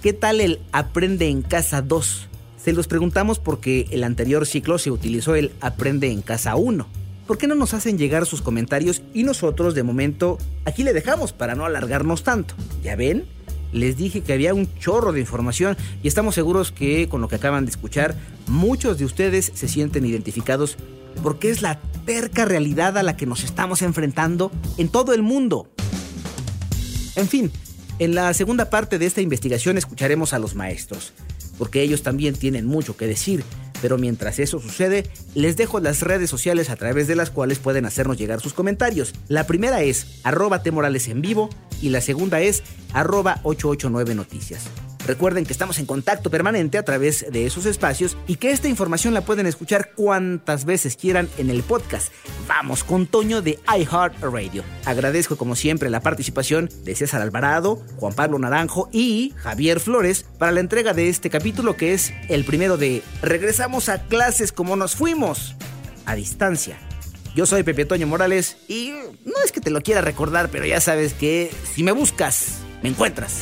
¿Qué 0.00 0.12
tal 0.12 0.40
el 0.40 0.60
Aprende 0.70 1.26
en 1.26 1.42
Casa 1.42 1.82
2? 1.82 2.28
Se 2.56 2.72
los 2.72 2.86
preguntamos 2.86 3.40
porque 3.40 3.88
el 3.90 4.04
anterior 4.04 4.46
ciclo 4.46 4.78
se 4.78 4.92
utilizó 4.92 5.34
el 5.34 5.50
Aprende 5.60 6.12
en 6.12 6.22
Casa 6.22 6.54
1. 6.54 6.86
¿por 7.26 7.36
qué 7.36 7.48
no 7.48 7.56
nos 7.56 7.74
hacen 7.74 7.98
llegar 7.98 8.26
sus 8.26 8.42
comentarios 8.42 9.02
y 9.12 9.24
nosotros 9.24 9.74
de 9.74 9.82
momento 9.82 10.38
aquí 10.64 10.84
le 10.84 10.92
dejamos 10.92 11.32
para 11.32 11.56
no 11.56 11.64
alargarnos 11.64 12.22
tanto? 12.22 12.54
¿Ya 12.80 12.94
ven? 12.94 13.24
Les 13.72 13.96
dije 13.96 14.20
que 14.20 14.34
había 14.34 14.54
un 14.54 14.72
chorro 14.78 15.10
de 15.10 15.18
información 15.18 15.76
y 16.00 16.06
estamos 16.06 16.36
seguros 16.36 16.70
que 16.70 17.08
con 17.08 17.20
lo 17.20 17.26
que 17.26 17.34
acaban 17.34 17.64
de 17.64 17.72
escuchar, 17.72 18.14
muchos 18.46 18.98
de 18.98 19.04
ustedes 19.04 19.50
se 19.52 19.66
sienten 19.66 20.06
identificados 20.06 20.76
porque 21.22 21.50
es 21.50 21.62
la 21.62 21.80
terca 22.04 22.44
realidad 22.44 22.98
a 22.98 23.02
la 23.02 23.16
que 23.16 23.26
nos 23.26 23.44
estamos 23.44 23.82
enfrentando 23.82 24.50
en 24.78 24.88
todo 24.88 25.14
el 25.14 25.22
mundo. 25.22 25.68
En 27.16 27.28
fin, 27.28 27.50
en 27.98 28.14
la 28.14 28.34
segunda 28.34 28.70
parte 28.70 28.98
de 28.98 29.06
esta 29.06 29.20
investigación 29.20 29.78
escucharemos 29.78 30.32
a 30.32 30.38
los 30.38 30.54
maestros, 30.54 31.12
porque 31.58 31.82
ellos 31.82 32.02
también 32.02 32.34
tienen 32.34 32.66
mucho 32.66 32.96
que 32.96 33.06
decir, 33.06 33.44
pero 33.80 33.98
mientras 33.98 34.38
eso 34.38 34.60
sucede, 34.60 35.10
les 35.34 35.56
dejo 35.56 35.78
las 35.78 36.00
redes 36.00 36.30
sociales 36.30 36.70
a 36.70 36.76
través 36.76 37.06
de 37.06 37.16
las 37.16 37.30
cuales 37.30 37.58
pueden 37.58 37.86
hacernos 37.86 38.16
llegar 38.16 38.40
sus 38.40 38.54
comentarios. 38.54 39.12
La 39.28 39.46
primera 39.46 39.82
es 39.82 40.20
arroba 40.24 40.62
temorales 40.62 41.08
en 41.08 41.20
vivo 41.20 41.50
y 41.80 41.90
la 41.90 42.00
segunda 42.00 42.40
es 42.40 42.62
arroba 42.92 43.40
889 43.42 44.14
noticias. 44.14 44.64
Recuerden 45.06 45.44
que 45.44 45.52
estamos 45.52 45.78
en 45.78 45.86
contacto 45.86 46.30
permanente 46.30 46.78
a 46.78 46.84
través 46.84 47.26
de 47.30 47.44
esos 47.46 47.66
espacios 47.66 48.16
y 48.26 48.36
que 48.36 48.50
esta 48.50 48.68
información 48.68 49.12
la 49.12 49.20
pueden 49.20 49.46
escuchar 49.46 49.92
cuantas 49.94 50.64
veces 50.64 50.96
quieran 50.96 51.28
en 51.36 51.50
el 51.50 51.62
podcast. 51.62 52.10
Vamos 52.48 52.84
con 52.84 53.06
Toño 53.06 53.42
de 53.42 53.58
iHeartRadio. 53.68 54.64
Agradezco 54.86 55.36
como 55.36 55.56
siempre 55.56 55.90
la 55.90 56.00
participación 56.00 56.70
de 56.84 56.94
César 56.94 57.20
Alvarado, 57.20 57.82
Juan 57.96 58.14
Pablo 58.14 58.38
Naranjo 58.38 58.88
y 58.92 59.34
Javier 59.36 59.78
Flores 59.78 60.24
para 60.38 60.52
la 60.52 60.60
entrega 60.60 60.94
de 60.94 61.10
este 61.10 61.28
capítulo 61.28 61.76
que 61.76 61.92
es 61.92 62.12
el 62.28 62.44
primero 62.44 62.76
de 62.76 63.02
Regresamos 63.20 63.88
a 63.88 64.02
clases 64.04 64.52
como 64.52 64.76
nos 64.76 64.96
fuimos, 64.96 65.54
a 66.06 66.14
distancia. 66.14 66.78
Yo 67.34 67.46
soy 67.46 67.62
Pepe 67.62 67.84
Toño 67.84 68.06
Morales 68.06 68.56
y 68.68 68.92
no 69.24 69.34
es 69.44 69.52
que 69.52 69.60
te 69.60 69.70
lo 69.70 69.82
quiera 69.82 70.00
recordar, 70.00 70.48
pero 70.50 70.64
ya 70.64 70.80
sabes 70.80 71.12
que 71.14 71.50
si 71.74 71.82
me 71.82 71.92
buscas, 71.92 72.60
me 72.82 72.88
encuentras. 72.88 73.40